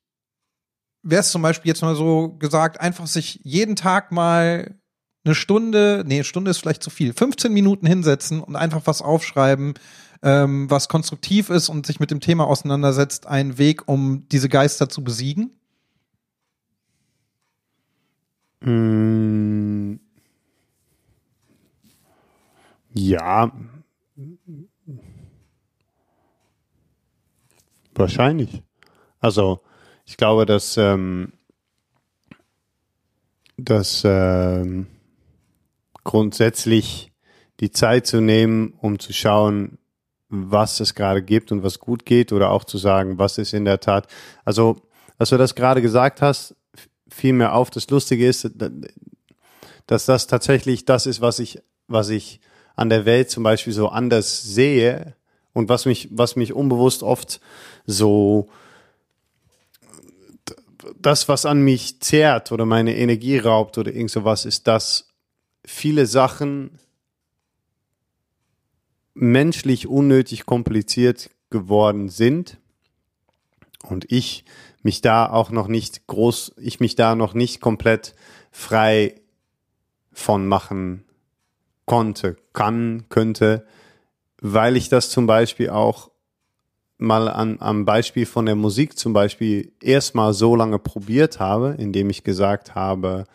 wäre 1.09 1.21
es 1.21 1.31
zum 1.31 1.41
Beispiel 1.41 1.69
jetzt 1.69 1.81
mal 1.81 1.95
so 1.95 2.29
gesagt, 2.37 2.81
einfach 2.81 3.07
sich 3.07 3.39
jeden 3.43 3.75
Tag 3.75 4.11
mal 4.11 4.75
eine 5.23 5.35
Stunde, 5.35 6.03
nee, 6.05 6.23
Stunde 6.23 6.51
ist 6.51 6.59
vielleicht 6.59 6.83
zu 6.83 6.89
viel, 6.89 7.13
15 7.13 7.51
Minuten 7.51 7.85
hinsetzen 7.85 8.41
und 8.41 8.55
einfach 8.55 8.81
was 8.85 9.01
aufschreiben, 9.01 9.73
ähm, 10.21 10.69
was 10.69 10.89
konstruktiv 10.89 11.49
ist 11.49 11.69
und 11.69 11.85
sich 11.85 11.99
mit 11.99 12.11
dem 12.11 12.19
Thema 12.19 12.45
auseinandersetzt, 12.45 13.27
ein 13.27 13.57
Weg, 13.57 13.87
um 13.87 14.27
diese 14.29 14.49
Geister 14.49 14.89
zu 14.89 15.03
besiegen? 15.03 15.51
Mm. 18.61 19.95
Ja. 22.93 23.51
Wahrscheinlich. 27.93 28.63
Also, 29.19 29.61
ich 30.07 30.15
glaube, 30.15 30.45
dass, 30.45 30.77
ähm, 30.77 31.33
dass 33.57 34.03
ähm, 34.05 34.87
grundsätzlich 36.03 37.11
die 37.59 37.71
Zeit 37.71 38.07
zu 38.07 38.21
nehmen, 38.21 38.73
um 38.79 38.99
zu 38.99 39.11
schauen, 39.11 39.77
was 40.29 40.79
es 40.79 40.95
gerade 40.95 41.21
gibt 41.21 41.51
und 41.51 41.61
was 41.61 41.79
gut 41.79 42.05
geht 42.05 42.31
oder 42.31 42.51
auch 42.51 42.63
zu 42.63 42.77
sagen, 42.77 43.17
was 43.17 43.37
ist 43.37 43.53
in 43.53 43.65
der 43.65 43.79
Tat. 43.79 44.07
Also, 44.45 44.77
als 45.17 45.29
du 45.29 45.37
das 45.37 45.55
gerade 45.55 45.81
gesagt 45.81 46.21
hast, 46.21 46.55
fiel 47.09 47.33
mir 47.33 47.53
auf, 47.53 47.69
das 47.69 47.89
Lustige 47.89 48.27
ist, 48.27 48.49
dass 49.87 50.05
das 50.05 50.27
tatsächlich 50.27 50.85
das 50.85 51.05
ist, 51.05 51.21
was 51.21 51.39
ich, 51.39 51.61
was 51.87 52.09
ich 52.09 52.39
an 52.75 52.89
der 52.89 53.05
Welt 53.05 53.29
zum 53.29 53.43
Beispiel 53.43 53.73
so 53.73 53.89
anders 53.89 54.43
sehe 54.43 55.15
und 55.53 55.69
was 55.69 55.85
mich, 55.85 56.09
was 56.11 56.35
mich 56.35 56.53
unbewusst 56.53 57.03
oft 57.03 57.41
so 57.85 58.49
das, 60.99 61.27
was 61.27 61.45
an 61.45 61.61
mich 61.61 61.99
zehrt 61.99 62.51
oder 62.51 62.65
meine 62.65 62.95
Energie 62.95 63.37
raubt 63.37 63.77
oder 63.77 63.93
irgend 63.93 64.11
sowas, 64.11 64.45
ist, 64.45 64.67
dass 64.67 65.09
viele 65.65 66.05
Sachen 66.05 66.79
menschlich 69.13 69.87
unnötig 69.87 70.45
kompliziert 70.45 71.29
geworden 71.49 72.09
sind 72.09 72.57
und 73.83 74.11
ich 74.11 74.45
mich 74.83 75.01
da 75.01 75.29
auch 75.29 75.49
noch 75.49 75.67
nicht 75.67 76.07
groß, 76.07 76.53
ich 76.57 76.79
mich 76.79 76.95
da 76.95 77.15
noch 77.15 77.33
nicht 77.33 77.59
komplett 77.61 78.15
frei 78.51 79.15
von 80.11 80.47
machen 80.47 81.03
konnte, 81.85 82.35
kann, 82.53 83.05
könnte, 83.09 83.65
weil 84.39 84.77
ich 84.77 84.89
das 84.89 85.09
zum 85.09 85.25
Beispiel 85.25 85.69
auch 85.69 86.11
mal 86.97 87.27
an, 87.29 87.57
am 87.59 87.85
Beispiel 87.85 88.25
von 88.25 88.45
der 88.45 88.55
Musik 88.55 88.97
zum 88.97 89.13
Beispiel 89.13 89.71
erstmal 89.81 90.33
so 90.33 90.55
lange 90.55 90.79
probiert 90.79 91.39
habe, 91.39 91.75
indem 91.77 92.09
ich 92.09 92.23
gesagt 92.23 92.75
habe, 92.75 93.25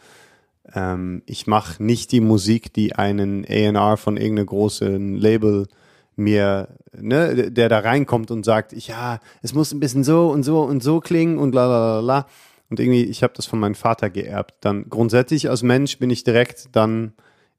ähm, 0.75 1.23
ich 1.27 1.47
mache 1.47 1.83
nicht 1.83 2.13
die 2.13 2.21
Musik, 2.21 2.73
die 2.73 2.95
einen 2.95 3.45
A&R 3.45 3.97
von 3.97 4.17
irgendeinem 4.17 4.47
großen 4.47 5.17
Label 5.17 5.69
mir, 6.17 6.69
ne, 6.93 7.51
der 7.51 7.69
da 7.69 7.79
reinkommt 7.79 8.31
und 8.31 8.45
sagt, 8.45 8.73
ja, 8.73 9.21
es 9.43 9.55
muss 9.55 9.73
ein 9.73 9.81
bisschen 9.81 10.05
so 10.05 10.29
und 10.31 10.43
so 10.43 10.63
und 10.63 10.83
so 10.83 11.01
klingen 11.01 11.39
und 11.39 11.55
la 11.55 11.67
la 11.67 11.95
la 11.95 12.01
la. 12.01 12.27
Und 12.69 12.81
irgendwie, 12.81 13.05
ich 13.05 13.23
habe 13.23 13.35
das 13.37 13.47
von 13.47 13.61
meinem 13.61 13.75
Vater 13.75 14.09
geerbt. 14.11 14.55
Dann 14.61 14.89
grundsätzlich 14.89 15.51
als 15.51 15.63
Mensch 15.63 15.99
bin 15.99 16.11
ich 16.11 16.25
direkt 16.25 16.75
dann, 16.75 17.13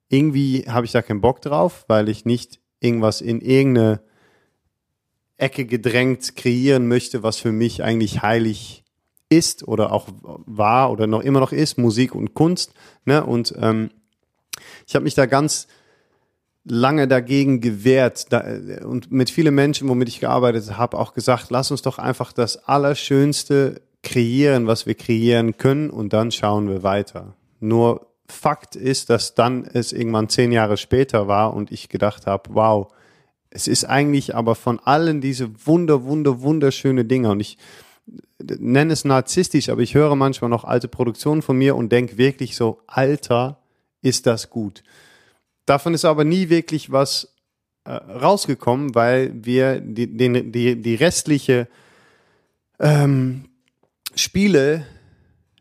irgendwie 0.10 0.66
habe 0.68 0.86
ich 0.86 0.92
da 0.92 1.02
keinen 1.02 1.22
Bock 1.22 1.42
drauf, 1.42 1.86
weil 1.88 2.10
ich 2.10 2.26
nicht 2.26 2.60
irgendwas 2.80 3.22
in 3.22 3.42
irgendeine 3.42 4.02
Ecke 5.38 5.66
gedrängt 5.66 6.36
kreieren 6.36 6.88
möchte, 6.88 7.24
was 7.24 7.38
für 7.38 7.52
mich 7.52 7.84
eigentlich 7.84 8.22
heilig 8.22 8.84
ist 9.30 9.68
oder 9.68 9.92
auch 9.92 10.08
war 10.22 10.92
oder 10.92 11.08
noch 11.08 11.22
immer 11.22 11.40
noch 11.40 11.52
ist, 11.52 11.78
Musik 11.78 12.14
und 12.14 12.34
Kunst. 12.34 12.74
Ne? 13.06 13.26
Und 13.26 13.54
ähm, 13.60 13.90
ich 14.88 14.96
habe 14.96 15.04
mich 15.04 15.16
da 15.16 15.26
ganz 15.26 15.68
lange 16.66 17.08
dagegen 17.08 17.60
gewehrt 17.60 18.32
da, 18.32 18.44
und 18.86 19.12
mit 19.12 19.30
vielen 19.30 19.56
Menschen, 19.56 19.90
womit 19.90 20.08
ich 20.08 20.20
gearbeitet 20.20 20.78
habe, 20.78 20.98
auch 20.98 21.14
gesagt, 21.14 21.48
lass 21.50 21.72
uns 21.72 21.82
doch 21.82 22.00
einfach 22.00 22.32
das 22.32 22.68
Allerschönste 22.68 23.82
kreieren, 24.02 24.68
was 24.68 24.86
wir 24.86 24.96
kreieren 24.96 25.58
können 25.58 25.90
und 25.90 26.14
dann 26.14 26.32
schauen 26.32 26.70
wir 26.70 26.84
weiter. 26.84 27.36
Nur 27.60 28.08
Fakt 28.28 28.76
ist, 28.76 29.10
dass 29.10 29.36
dann 29.36 29.66
es 29.66 29.92
irgendwann 29.92 30.30
zehn 30.30 30.52
Jahre 30.52 30.78
später 30.78 31.28
war 31.28 31.54
und 31.54 31.72
ich 31.72 31.90
gedacht 31.90 32.26
habe, 32.26 32.50
wow, 32.54 32.88
es 33.56 33.68
ist 33.68 33.86
eigentlich 33.86 34.34
aber 34.34 34.56
von 34.56 34.80
allen 34.80 35.22
diese 35.22 35.52
wunder, 35.68 36.06
wunder, 36.06 36.42
wunderschöne 36.42 37.06
Dinge 37.06 37.30
und 37.30 37.40
ich 37.40 37.60
nenne 38.40 38.94
es 38.94 39.06
narzisstisch, 39.06 39.70
aber 39.70 39.82
ich 39.82 39.94
höre 39.94 40.16
manchmal 40.16 40.50
noch 40.50 40.64
alte 40.64 40.88
Produktionen 40.88 41.44
von 41.44 41.58
mir 41.58 41.76
und 41.76 41.92
denke 41.92 42.18
wirklich 42.18 42.56
so, 42.56 42.82
Alter, 42.88 43.60
ist 44.02 44.26
das 44.26 44.50
gut. 44.50 44.84
Davon 45.68 45.94
ist 45.94 46.04
aber 46.04 46.24
nie 46.24 46.50
wirklich 46.50 46.92
was 46.92 47.36
äh, 47.86 47.92
rausgekommen, 47.92 48.96
weil 48.96 49.32
wir 49.34 49.80
die, 49.80 50.08
die, 50.08 50.52
die, 50.52 50.82
die 50.82 50.96
restliche 50.96 51.68
ähm, 52.80 53.46
Spiele 54.16 54.86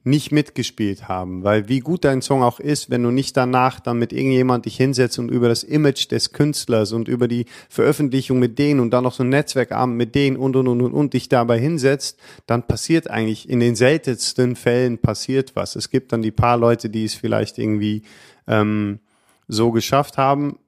nicht 0.05 0.33
mitgespielt 0.33 1.09
haben, 1.09 1.45
weil 1.45 1.69
wie 1.69 1.79
gut 1.79 2.05
dein 2.05 2.23
Song 2.23 2.43
auch 2.43 2.59
ist, 2.59 2.91
wenn 2.91 3.05
du 3.05 3.11
nicht 3.11 3.37
danach 3.37 3.79
dann 3.79 3.99
mit 3.99 4.13
irgendjemand 4.13 4.67
dich 4.67 4.77
hinsetzt 4.77 5.19
und 5.21 5.31
über 5.31 5.49
das 5.49 5.63
Image 5.63 6.11
des 6.11 6.33
Künstlers 6.33 6.93
und 6.93 7.07
über 7.07 7.29
die 7.29 7.47
Veröffentlichung 7.69 8.41
mit 8.41 8.59
denen 8.59 8.81
und 8.81 8.91
dann 8.91 9.05
noch 9.05 9.15
so 9.15 9.23
ein 9.23 9.29
Netzwerkabend 9.29 9.97
mit 9.97 10.15
denen 10.17 10.37
und 10.37 10.57
und 10.57 10.67
und 10.67 10.81
und, 10.81 10.93
und 10.93 11.15
dich 11.15 11.29
dabei 11.29 11.59
hinsetzt, 11.61 12.19
dann 12.47 12.67
passiert 12.67 13.09
eigentlich 13.09 13.49
in 13.49 13.61
den 13.61 13.77
seltensten 13.77 14.57
Fällen 14.57 14.99
passiert 14.99 15.55
was. 15.55 15.77
Es 15.77 15.89
gibt 15.89 16.13
dann 16.13 16.23
die 16.23 16.33
paar 16.33 16.57
Leute, 16.57 16.91
die 16.91 17.05
es 17.05 17.15
vielleicht 17.15 17.59
irgendwie 17.59 18.03
ähm, 18.49 18.99
so 19.47 19.71
geschafft 19.71 20.19
haben, 20.19 20.59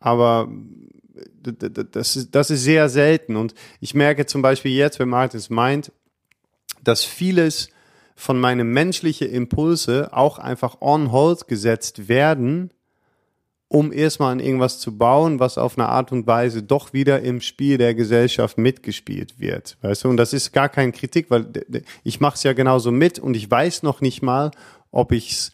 aber 0.00 0.48
das 1.42 2.16
ist, 2.16 2.34
das 2.34 2.50
ist 2.50 2.62
sehr 2.62 2.88
selten. 2.88 3.36
Und 3.36 3.54
ich 3.80 3.94
merke 3.94 4.24
zum 4.26 4.40
Beispiel 4.40 4.72
jetzt, 4.72 4.98
wenn 4.98 5.08
Martis 5.08 5.50
meint, 5.50 5.92
dass 6.82 7.04
vieles 7.04 7.68
von 8.18 8.40
meinen 8.40 8.72
menschlichen 8.72 9.30
Impulse 9.30 10.08
auch 10.12 10.40
einfach 10.40 10.80
on 10.80 11.12
hold 11.12 11.46
gesetzt 11.46 12.08
werden, 12.08 12.72
um 13.68 13.92
erstmal 13.92 14.32
an 14.32 14.40
irgendwas 14.40 14.80
zu 14.80 14.98
bauen, 14.98 15.38
was 15.38 15.56
auf 15.56 15.78
eine 15.78 15.88
Art 15.88 16.10
und 16.10 16.26
Weise 16.26 16.64
doch 16.64 16.92
wieder 16.92 17.22
im 17.22 17.40
Spiel 17.40 17.78
der 17.78 17.94
Gesellschaft 17.94 18.58
mitgespielt 18.58 19.38
wird. 19.38 19.78
Weißt 19.82 20.02
du, 20.02 20.08
und 20.08 20.16
das 20.16 20.32
ist 20.32 20.52
gar 20.52 20.68
keine 20.68 20.90
Kritik, 20.90 21.30
weil 21.30 21.46
ich 22.02 22.18
mache 22.18 22.34
es 22.34 22.42
ja 22.42 22.54
genauso 22.54 22.90
mit 22.90 23.20
und 23.20 23.36
ich 23.36 23.48
weiß 23.48 23.84
noch 23.84 24.00
nicht 24.00 24.20
mal, 24.20 24.50
ob 24.90 25.12
ich 25.12 25.30
es 25.30 25.52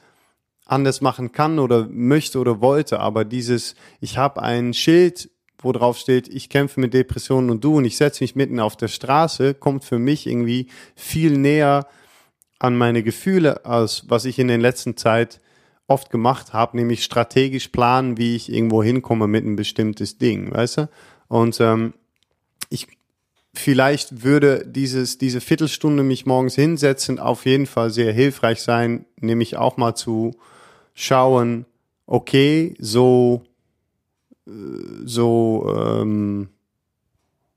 anders 0.65 1.03
machen 1.03 1.33
kann 1.33 1.59
oder 1.59 1.87
möchte 1.91 2.39
oder 2.39 2.63
wollte, 2.63 2.99
aber 2.99 3.27
dieses, 3.27 3.75
ich 4.01 4.17
habe 4.17 4.41
ein 4.41 4.73
Schild, 4.73 5.29
wo 5.59 5.73
drauf 5.73 5.99
steht, 5.99 6.29
ich 6.29 6.49
kämpfe 6.49 6.81
mit 6.81 6.95
Depressionen 6.95 7.51
und 7.51 7.63
du 7.63 7.77
und 7.77 7.85
ich 7.85 7.99
setze 7.99 8.25
mich 8.25 8.35
mitten 8.35 8.59
auf 8.59 8.75
der 8.75 8.89
Straße, 8.89 9.53
kommt 9.53 9.85
für 9.85 9.99
mich 9.99 10.27
irgendwie 10.27 10.69
viel 10.97 11.37
näher 11.37 11.87
an 12.65 12.77
meine 12.77 13.03
Gefühle, 13.03 13.65
als 13.67 14.09
was 14.09 14.25
ich 14.25 14.39
in 14.39 14.49
der 14.49 14.59
letzten 14.59 14.97
Zeit 14.97 15.41
oft 15.87 16.11
gemacht 16.11 16.55
habe, 16.55 16.79
nämlich 16.79 17.05
strategisch 17.05 17.69
planen, 17.69 18.17
wie 18.17 18.35
ich 18.35 18.51
irgendwo 18.51 18.83
hinkomme 18.83 19.29
mit 19.29 19.45
einem 19.45 19.57
bestimmtes 19.57 20.17
Ding, 20.17 20.51
weißt 20.51 20.79
du? 20.79 20.89
Und 21.29 21.61
ähm, 21.61 21.93
ich 22.71 22.89
vielleicht 23.53 24.25
würde 24.25 24.67
dieses 24.67 25.19
diese 25.19 25.41
Viertelstunde 25.41 26.03
mich 26.03 26.27
morgens 26.27 26.55
hinsetzen 26.55 27.19
auf 27.19 27.45
jeden 27.45 27.67
Fall 27.67 27.91
sehr 27.91 28.13
hilfreich 28.13 28.63
sein, 28.63 29.05
nämlich 29.21 29.57
auch 29.57 29.77
mal 29.77 29.95
zu 29.95 30.35
schauen, 30.95 31.67
okay, 32.07 32.75
so, 32.79 33.43
äh, 34.47 34.51
so, 35.05 35.73
ähm, 35.77 36.49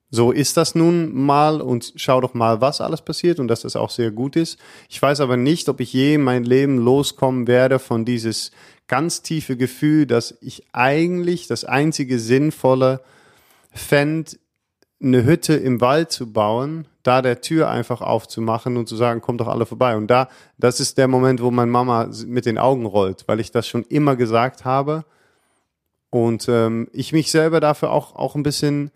so 0.09 0.31
ist 0.31 0.55
das 0.55 0.73
nun 0.73 1.13
mal 1.13 1.59
und 1.61 1.93
schau 1.97 2.21
doch 2.21 2.33
mal, 2.33 2.61
was 2.61 2.79
alles 2.79 3.01
passiert 3.01 3.39
und 3.39 3.49
dass 3.49 3.61
das 3.61 3.75
auch 3.75 3.89
sehr 3.89 4.11
gut 4.11 4.35
ist. 4.35 4.57
Ich 4.87 5.01
weiß 5.01 5.19
aber 5.19 5.35
nicht, 5.35 5.67
ob 5.67 5.81
ich 5.81 5.91
je 5.91 6.17
mein 6.17 6.45
Leben 6.45 6.77
loskommen 6.77 7.47
werde 7.47 7.77
von 7.77 8.05
dieses 8.05 8.51
ganz 8.87 9.21
tiefe 9.21 9.57
Gefühl, 9.57 10.05
dass 10.05 10.37
ich 10.39 10.63
eigentlich 10.71 11.47
das 11.47 11.65
einzige 11.65 12.19
Sinnvolle 12.19 13.01
fände, 13.71 14.31
eine 14.99 15.25
Hütte 15.25 15.53
im 15.53 15.79
Wald 15.79 16.11
zu 16.11 16.31
bauen, 16.31 16.87
da 17.03 17.21
der 17.21 17.41
Tür 17.41 17.69
einfach 17.69 18.01
aufzumachen 18.01 18.77
und 18.77 18.87
zu 18.87 18.95
sagen, 18.95 19.21
kommt 19.21 19.41
doch 19.41 19.47
alle 19.47 19.65
vorbei. 19.65 19.95
Und 19.95 20.07
da, 20.07 20.27
das 20.57 20.79
ist 20.79 20.97
der 20.97 21.07
Moment, 21.07 21.41
wo 21.41 21.51
meine 21.51 21.69
Mama 21.69 22.09
mit 22.25 22.45
den 22.45 22.57
Augen 22.57 22.85
rollt, 22.85 23.25
weil 23.27 23.39
ich 23.39 23.51
das 23.51 23.67
schon 23.67 23.83
immer 23.83 24.15
gesagt 24.15 24.65
habe. 24.65 25.05
Und 26.09 26.47
ähm, 26.49 26.87
ich 26.93 27.13
mich 27.13 27.29
selber 27.29 27.59
dafür 27.59 27.91
auch, 27.91 28.15
auch 28.15 28.35
ein 28.35 28.43
bisschen, 28.43 28.91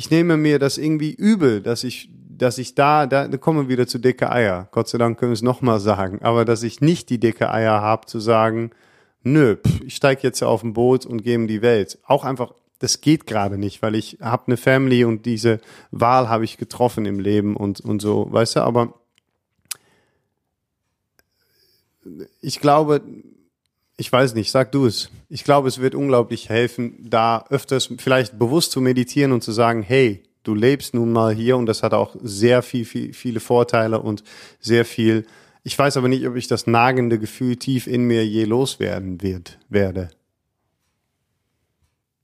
ich 0.00 0.10
nehme 0.10 0.38
mir 0.38 0.58
das 0.58 0.78
irgendwie 0.78 1.12
übel, 1.12 1.60
dass 1.60 1.84
ich, 1.84 2.08
dass 2.30 2.56
ich 2.56 2.74
da, 2.74 3.06
da, 3.06 3.28
kommen 3.36 3.66
wir 3.66 3.68
wieder 3.68 3.86
zu 3.86 3.98
dicke 3.98 4.32
Eier. 4.32 4.66
Gott 4.72 4.88
sei 4.88 4.96
Dank 4.96 5.18
können 5.18 5.32
wir 5.32 5.34
es 5.34 5.42
nochmal 5.42 5.78
sagen. 5.78 6.22
Aber 6.22 6.46
dass 6.46 6.62
ich 6.62 6.80
nicht 6.80 7.10
die 7.10 7.20
dicke 7.20 7.52
Eier 7.52 7.82
habe, 7.82 8.06
zu 8.06 8.18
sagen, 8.18 8.70
nö, 9.22 9.56
pff, 9.56 9.82
ich 9.82 9.96
steige 9.96 10.22
jetzt 10.22 10.42
auf 10.42 10.62
ein 10.62 10.72
Boot 10.72 11.04
und 11.04 11.22
gehe 11.22 11.34
in 11.34 11.48
die 11.48 11.60
Welt. 11.60 11.98
Auch 12.06 12.24
einfach 12.24 12.54
das 12.78 13.02
geht 13.02 13.26
gerade 13.26 13.58
nicht, 13.58 13.82
weil 13.82 13.94
ich 13.94 14.16
habe 14.22 14.44
eine 14.46 14.56
Family 14.56 15.04
und 15.04 15.26
diese 15.26 15.60
Wahl 15.90 16.30
habe 16.30 16.46
ich 16.46 16.56
getroffen 16.56 17.04
im 17.04 17.20
Leben 17.20 17.54
und, 17.54 17.80
und 17.80 18.00
so, 18.00 18.26
weißt 18.32 18.56
du, 18.56 18.60
aber 18.60 18.94
ich 22.40 22.58
glaube, 22.58 23.02
Ich 24.00 24.10
weiß 24.10 24.32
nicht, 24.32 24.50
sag 24.50 24.72
du 24.72 24.86
es. 24.86 25.10
Ich 25.28 25.44
glaube, 25.44 25.68
es 25.68 25.78
wird 25.78 25.94
unglaublich 25.94 26.48
helfen, 26.48 26.94
da 27.02 27.44
öfters 27.50 27.90
vielleicht 27.98 28.38
bewusst 28.38 28.72
zu 28.72 28.80
meditieren 28.80 29.30
und 29.30 29.44
zu 29.44 29.52
sagen, 29.52 29.82
hey, 29.82 30.22
du 30.42 30.54
lebst 30.54 30.94
nun 30.94 31.12
mal 31.12 31.34
hier 31.34 31.58
und 31.58 31.66
das 31.66 31.82
hat 31.82 31.92
auch 31.92 32.16
sehr 32.22 32.62
viel, 32.62 32.86
viel 32.86 33.12
viele 33.12 33.40
Vorteile 33.40 34.00
und 34.00 34.24
sehr 34.58 34.86
viel. 34.86 35.26
Ich 35.64 35.78
weiß 35.78 35.98
aber 35.98 36.08
nicht, 36.08 36.26
ob 36.26 36.36
ich 36.36 36.48
das 36.48 36.66
nagende 36.66 37.18
Gefühl 37.18 37.56
tief 37.56 37.86
in 37.86 38.04
mir 38.04 38.26
je 38.26 38.44
loswerden 38.44 39.20
wird, 39.20 39.58
werde. 39.68 40.08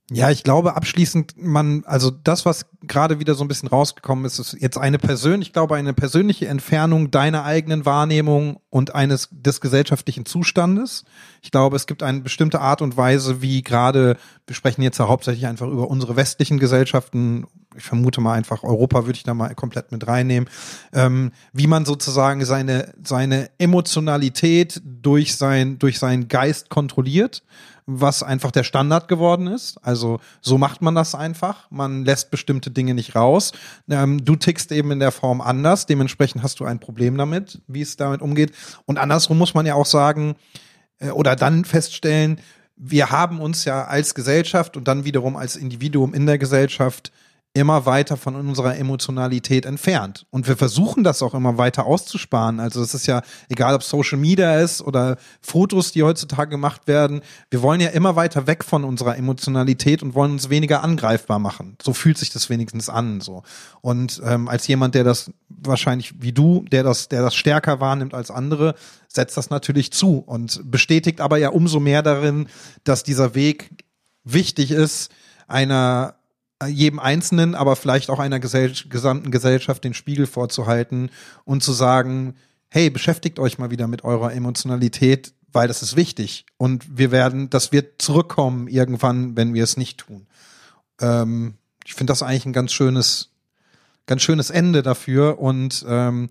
Ja, 0.09 0.31
ich 0.31 0.45
glaube 0.45 0.77
abschließend, 0.77 1.33
man, 1.35 1.83
also 1.85 2.09
das, 2.11 2.45
was 2.45 2.67
gerade 2.81 3.19
wieder 3.19 3.35
so 3.35 3.43
ein 3.43 3.49
bisschen 3.49 3.67
rausgekommen 3.67 4.23
ist, 4.23 4.39
ist 4.39 4.55
jetzt 4.57 4.77
eine 4.77 4.99
persönliche, 4.99 5.49
ich 5.49 5.53
glaube, 5.53 5.75
eine 5.75 5.93
persönliche 5.93 6.47
Entfernung 6.47 7.11
deiner 7.11 7.43
eigenen 7.43 7.85
Wahrnehmung 7.85 8.61
und 8.69 8.95
eines 8.95 9.27
des 9.31 9.59
gesellschaftlichen 9.59 10.25
Zustandes. 10.25 11.03
Ich 11.41 11.51
glaube, 11.51 11.75
es 11.75 11.87
gibt 11.87 12.03
eine 12.03 12.21
bestimmte 12.21 12.61
Art 12.61 12.81
und 12.81 12.95
Weise, 12.95 13.41
wie 13.41 13.63
gerade, 13.63 14.15
wir 14.45 14.55
sprechen 14.55 14.81
jetzt 14.81 14.97
ja 14.97 15.09
hauptsächlich 15.09 15.45
einfach 15.45 15.67
über 15.67 15.89
unsere 15.89 16.15
westlichen 16.15 16.57
Gesellschaften, 16.57 17.45
ich 17.75 17.83
vermute 17.83 18.21
mal 18.21 18.33
einfach 18.33 18.63
Europa 18.63 19.05
würde 19.05 19.17
ich 19.17 19.23
da 19.23 19.33
mal 19.33 19.53
komplett 19.55 19.91
mit 19.91 20.07
reinnehmen, 20.07 20.49
ähm, 20.93 21.31
wie 21.51 21.67
man 21.67 21.83
sozusagen 21.83 22.45
seine, 22.45 22.93
seine 23.03 23.49
Emotionalität 23.57 24.81
durch 24.85 25.35
sein, 25.35 25.79
durch 25.79 25.99
seinen 25.99 26.29
Geist 26.29 26.69
kontrolliert 26.69 27.43
was 27.87 28.21
einfach 28.21 28.51
der 28.51 28.63
Standard 28.63 29.07
geworden 29.07 29.47
ist. 29.47 29.77
Also 29.81 30.19
so 30.41 30.57
macht 30.57 30.81
man 30.81 30.93
das 30.93 31.15
einfach. 31.15 31.71
Man 31.71 32.03
lässt 32.03 32.29
bestimmte 32.29 32.69
Dinge 32.69 32.93
nicht 32.93 33.15
raus. 33.15 33.53
Ähm, 33.89 34.23
du 34.23 34.35
tickst 34.35 34.73
eben 34.73 34.91
in 34.91 34.99
der 34.99 35.13
Form 35.13 35.39
anders. 35.39 35.85
Dementsprechend 35.85 36.43
hast 36.43 36.59
du 36.59 36.65
ein 36.65 36.79
Problem 36.79 37.17
damit, 37.17 37.61
wie 37.67 37.81
es 37.81 37.95
damit 37.95 38.21
umgeht. 38.21 38.51
Und 38.85 38.99
andersrum 38.99 39.37
muss 39.37 39.53
man 39.53 39.65
ja 39.65 39.73
auch 39.73 39.85
sagen 39.85 40.35
äh, 40.99 41.09
oder 41.11 41.37
dann 41.37 41.63
feststellen, 41.63 42.41
wir 42.75 43.09
haben 43.09 43.39
uns 43.39 43.65
ja 43.65 43.85
als 43.85 44.13
Gesellschaft 44.13 44.77
und 44.77 44.87
dann 44.87 45.05
wiederum 45.05 45.37
als 45.37 45.55
Individuum 45.55 46.13
in 46.13 46.25
der 46.25 46.37
Gesellschaft 46.37 47.11
immer 47.59 47.85
weiter 47.85 48.17
von 48.17 48.35
unserer 48.35 48.77
Emotionalität 48.77 49.65
entfernt. 49.65 50.25
Und 50.29 50.47
wir 50.47 50.57
versuchen 50.57 51.03
das 51.03 51.21
auch 51.21 51.33
immer 51.33 51.57
weiter 51.57 51.85
auszusparen. 51.85 52.59
Also 52.59 52.81
es 52.81 52.93
ist 52.93 53.07
ja 53.07 53.21
egal, 53.49 53.75
ob 53.75 53.83
Social 53.83 54.17
Media 54.17 54.59
ist 54.59 54.81
oder 54.81 55.17
Fotos, 55.41 55.91
die 55.91 56.03
heutzutage 56.03 56.49
gemacht 56.49 56.87
werden. 56.87 57.21
Wir 57.49 57.61
wollen 57.61 57.81
ja 57.81 57.89
immer 57.89 58.15
weiter 58.15 58.47
weg 58.47 58.63
von 58.63 58.83
unserer 58.83 59.17
Emotionalität 59.17 60.03
und 60.03 60.15
wollen 60.15 60.31
uns 60.31 60.49
weniger 60.49 60.83
angreifbar 60.83 61.39
machen. 61.39 61.77
So 61.81 61.93
fühlt 61.93 62.17
sich 62.17 62.29
das 62.29 62.49
wenigstens 62.49 62.89
an. 62.89 63.21
So. 63.21 63.43
Und 63.81 64.21
ähm, 64.25 64.47
als 64.47 64.67
jemand, 64.67 64.95
der 64.95 65.03
das 65.03 65.31
wahrscheinlich 65.49 66.21
wie 66.21 66.33
du, 66.33 66.65
der 66.71 66.83
das, 66.83 67.09
der 67.09 67.21
das 67.21 67.35
stärker 67.35 67.79
wahrnimmt 67.79 68.13
als 68.13 68.31
andere, 68.31 68.75
setzt 69.07 69.37
das 69.37 69.49
natürlich 69.49 69.91
zu 69.91 70.19
und 70.19 70.61
bestätigt 70.69 71.21
aber 71.21 71.37
ja 71.37 71.49
umso 71.49 71.79
mehr 71.79 72.03
darin, 72.03 72.47
dass 72.83 73.03
dieser 73.03 73.35
Weg 73.35 73.71
wichtig 74.23 74.71
ist, 74.71 75.11
einer 75.47 76.16
jedem 76.65 76.99
Einzelnen, 76.99 77.53
aber 77.53 77.75
vielleicht 77.75 78.09
auch 78.09 78.19
einer 78.19 78.39
Gesell 78.39 78.73
gesamten 78.89 79.29
Gesellschaft 79.29 79.83
den 79.83 79.93
Spiegel 79.93 80.25
vorzuhalten 80.25 81.11
und 81.45 81.61
zu 81.61 81.71
sagen, 81.71 82.35
hey, 82.69 82.89
beschäftigt 82.89 83.39
euch 83.39 83.59
mal 83.59 83.69
wieder 83.69 83.87
mit 83.87 84.03
eurer 84.03 84.33
Emotionalität, 84.33 85.33
weil 85.51 85.67
das 85.67 85.83
ist 85.83 85.95
wichtig. 85.95 86.45
Und 86.57 86.97
wir 86.97 87.11
werden, 87.11 87.49
das 87.49 87.71
wird 87.71 88.01
zurückkommen 88.01 88.67
irgendwann, 88.67 89.37
wenn 89.37 89.53
wir 89.53 89.63
es 89.63 89.77
nicht 89.77 89.99
tun. 89.99 90.27
Ähm, 90.99 91.55
ich 91.85 91.93
finde 91.93 92.11
das 92.11 92.23
eigentlich 92.23 92.45
ein 92.45 92.53
ganz 92.53 92.73
schönes, 92.73 93.29
ganz 94.05 94.21
schönes 94.21 94.49
Ende 94.49 94.81
dafür. 94.81 95.39
Und 95.39 95.85
ähm, 95.87 96.29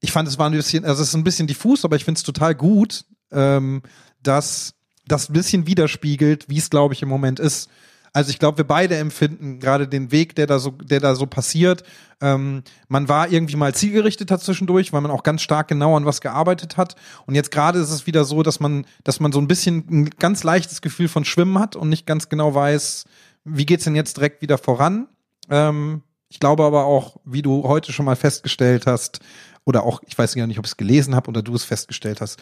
ich 0.00 0.12
fand, 0.12 0.28
es 0.28 0.38
war 0.38 0.48
ein 0.48 0.52
bisschen, 0.52 0.84
also 0.84 1.02
es 1.02 1.08
ist 1.08 1.14
ein 1.14 1.24
bisschen 1.24 1.46
diffus, 1.46 1.84
aber 1.84 1.96
ich 1.96 2.04
finde 2.04 2.18
es 2.18 2.24
total 2.24 2.54
gut, 2.54 3.04
ähm, 3.30 3.82
dass 4.22 4.74
das 5.06 5.28
ein 5.28 5.34
bisschen 5.34 5.66
widerspiegelt, 5.66 6.48
wie 6.48 6.58
es, 6.58 6.70
glaube 6.70 6.94
ich, 6.94 7.02
im 7.02 7.08
Moment 7.08 7.38
ist. 7.40 7.68
Also 8.16 8.30
ich 8.30 8.38
glaube, 8.38 8.56
wir 8.56 8.64
beide 8.64 8.96
empfinden 8.96 9.60
gerade 9.60 9.86
den 9.86 10.10
Weg, 10.10 10.34
der 10.36 10.46
da 10.46 10.58
so, 10.58 10.70
der 10.70 11.00
da 11.00 11.14
so 11.14 11.26
passiert. 11.26 11.82
Ähm, 12.22 12.62
man 12.88 13.10
war 13.10 13.30
irgendwie 13.30 13.56
mal 13.56 13.74
zielgerichteter 13.74 14.38
zwischendurch, 14.38 14.94
weil 14.94 15.02
man 15.02 15.10
auch 15.10 15.22
ganz 15.22 15.42
stark 15.42 15.68
genau 15.68 15.98
an 15.98 16.06
was 16.06 16.22
gearbeitet 16.22 16.78
hat. 16.78 16.96
Und 17.26 17.34
jetzt 17.34 17.50
gerade 17.50 17.78
ist 17.78 17.90
es 17.90 18.06
wieder 18.06 18.24
so, 18.24 18.42
dass 18.42 18.58
man, 18.58 18.86
dass 19.04 19.20
man 19.20 19.32
so 19.32 19.38
ein 19.38 19.48
bisschen 19.48 19.84
ein 19.90 20.10
ganz 20.18 20.44
leichtes 20.44 20.80
Gefühl 20.80 21.08
von 21.08 21.26
Schwimmen 21.26 21.58
hat 21.58 21.76
und 21.76 21.90
nicht 21.90 22.06
ganz 22.06 22.30
genau 22.30 22.54
weiß, 22.54 23.04
wie 23.44 23.66
geht's 23.66 23.84
denn 23.84 23.94
jetzt 23.94 24.16
direkt 24.16 24.40
wieder 24.40 24.56
voran. 24.56 25.08
Ähm, 25.50 26.02
ich 26.30 26.40
glaube 26.40 26.64
aber 26.64 26.86
auch, 26.86 27.18
wie 27.26 27.42
du 27.42 27.64
heute 27.64 27.92
schon 27.92 28.06
mal 28.06 28.16
festgestellt 28.16 28.86
hast, 28.86 29.20
oder 29.66 29.82
auch, 29.82 30.00
ich 30.06 30.16
weiß 30.16 30.36
gar 30.36 30.46
nicht, 30.46 30.58
ob 30.58 30.64
ich 30.64 30.72
es 30.72 30.76
gelesen 30.76 31.14
habe 31.14 31.28
oder 31.28 31.42
du 31.42 31.54
es 31.54 31.64
festgestellt 31.64 32.20
hast, 32.20 32.40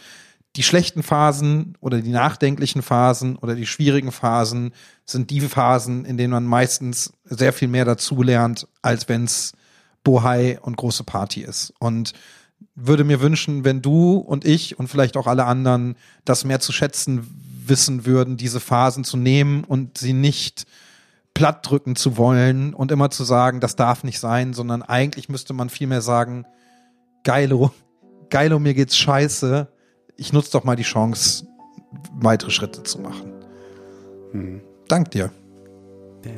die 0.56 0.62
schlechten 0.62 1.02
Phasen 1.02 1.76
oder 1.80 2.00
die 2.00 2.10
nachdenklichen 2.10 2.82
Phasen 2.82 3.36
oder 3.36 3.54
die 3.54 3.66
schwierigen 3.66 4.12
Phasen 4.12 4.72
sind 5.04 5.30
die 5.30 5.40
Phasen, 5.40 6.04
in 6.04 6.16
denen 6.16 6.32
man 6.32 6.44
meistens 6.44 7.12
sehr 7.24 7.52
viel 7.52 7.68
mehr 7.68 7.84
dazulernt, 7.84 8.68
als 8.80 9.08
wenn 9.08 9.24
es 9.24 9.52
Bohai 10.04 10.60
und 10.60 10.76
große 10.76 11.02
Party 11.02 11.40
ist. 11.40 11.72
Und 11.80 12.12
würde 12.76 13.04
mir 13.04 13.20
wünschen, 13.20 13.64
wenn 13.64 13.82
du 13.82 14.16
und 14.16 14.44
ich 14.44 14.78
und 14.78 14.88
vielleicht 14.88 15.16
auch 15.16 15.26
alle 15.26 15.44
anderen 15.44 15.96
das 16.24 16.44
mehr 16.44 16.60
zu 16.60 16.72
schätzen 16.72 17.26
wissen 17.66 18.06
würden, 18.06 18.36
diese 18.36 18.60
Phasen 18.60 19.04
zu 19.04 19.16
nehmen 19.16 19.64
und 19.64 19.98
sie 19.98 20.12
nicht 20.12 20.66
platt 21.34 21.68
drücken 21.68 21.96
zu 21.96 22.16
wollen 22.16 22.74
und 22.74 22.92
immer 22.92 23.10
zu 23.10 23.24
sagen, 23.24 23.60
das 23.60 23.74
darf 23.74 24.04
nicht 24.04 24.20
sein, 24.20 24.52
sondern 24.54 24.82
eigentlich 24.82 25.28
müsste 25.28 25.52
man 25.52 25.68
vielmehr 25.68 26.00
sagen, 26.00 26.46
geilo, 27.24 27.72
geilo, 28.30 28.60
mir 28.60 28.74
geht's 28.74 28.96
scheiße, 28.96 29.68
ich 30.16 30.32
nutze 30.32 30.52
doch 30.52 30.64
mal 30.64 30.76
die 30.76 30.82
Chance, 30.82 31.46
weitere 32.14 32.50
Schritte 32.50 32.82
zu 32.82 33.00
machen. 33.00 33.32
Hm. 34.32 34.60
Dank 34.88 35.10
dir. 35.10 35.30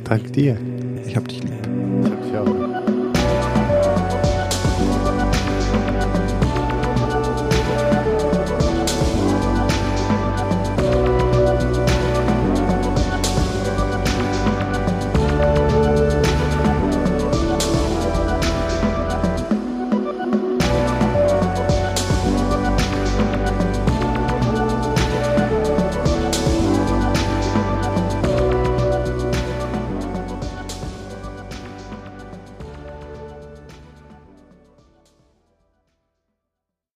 Dank 0.04 0.32
dir. 0.32 0.58
Ich 1.06 1.16
hab 1.16 1.28
dich 1.28 1.42
lieb. 1.42 1.52
Ich 2.02 2.10
hab 2.10 2.22
dich 2.22 2.36
auch. 2.36 2.65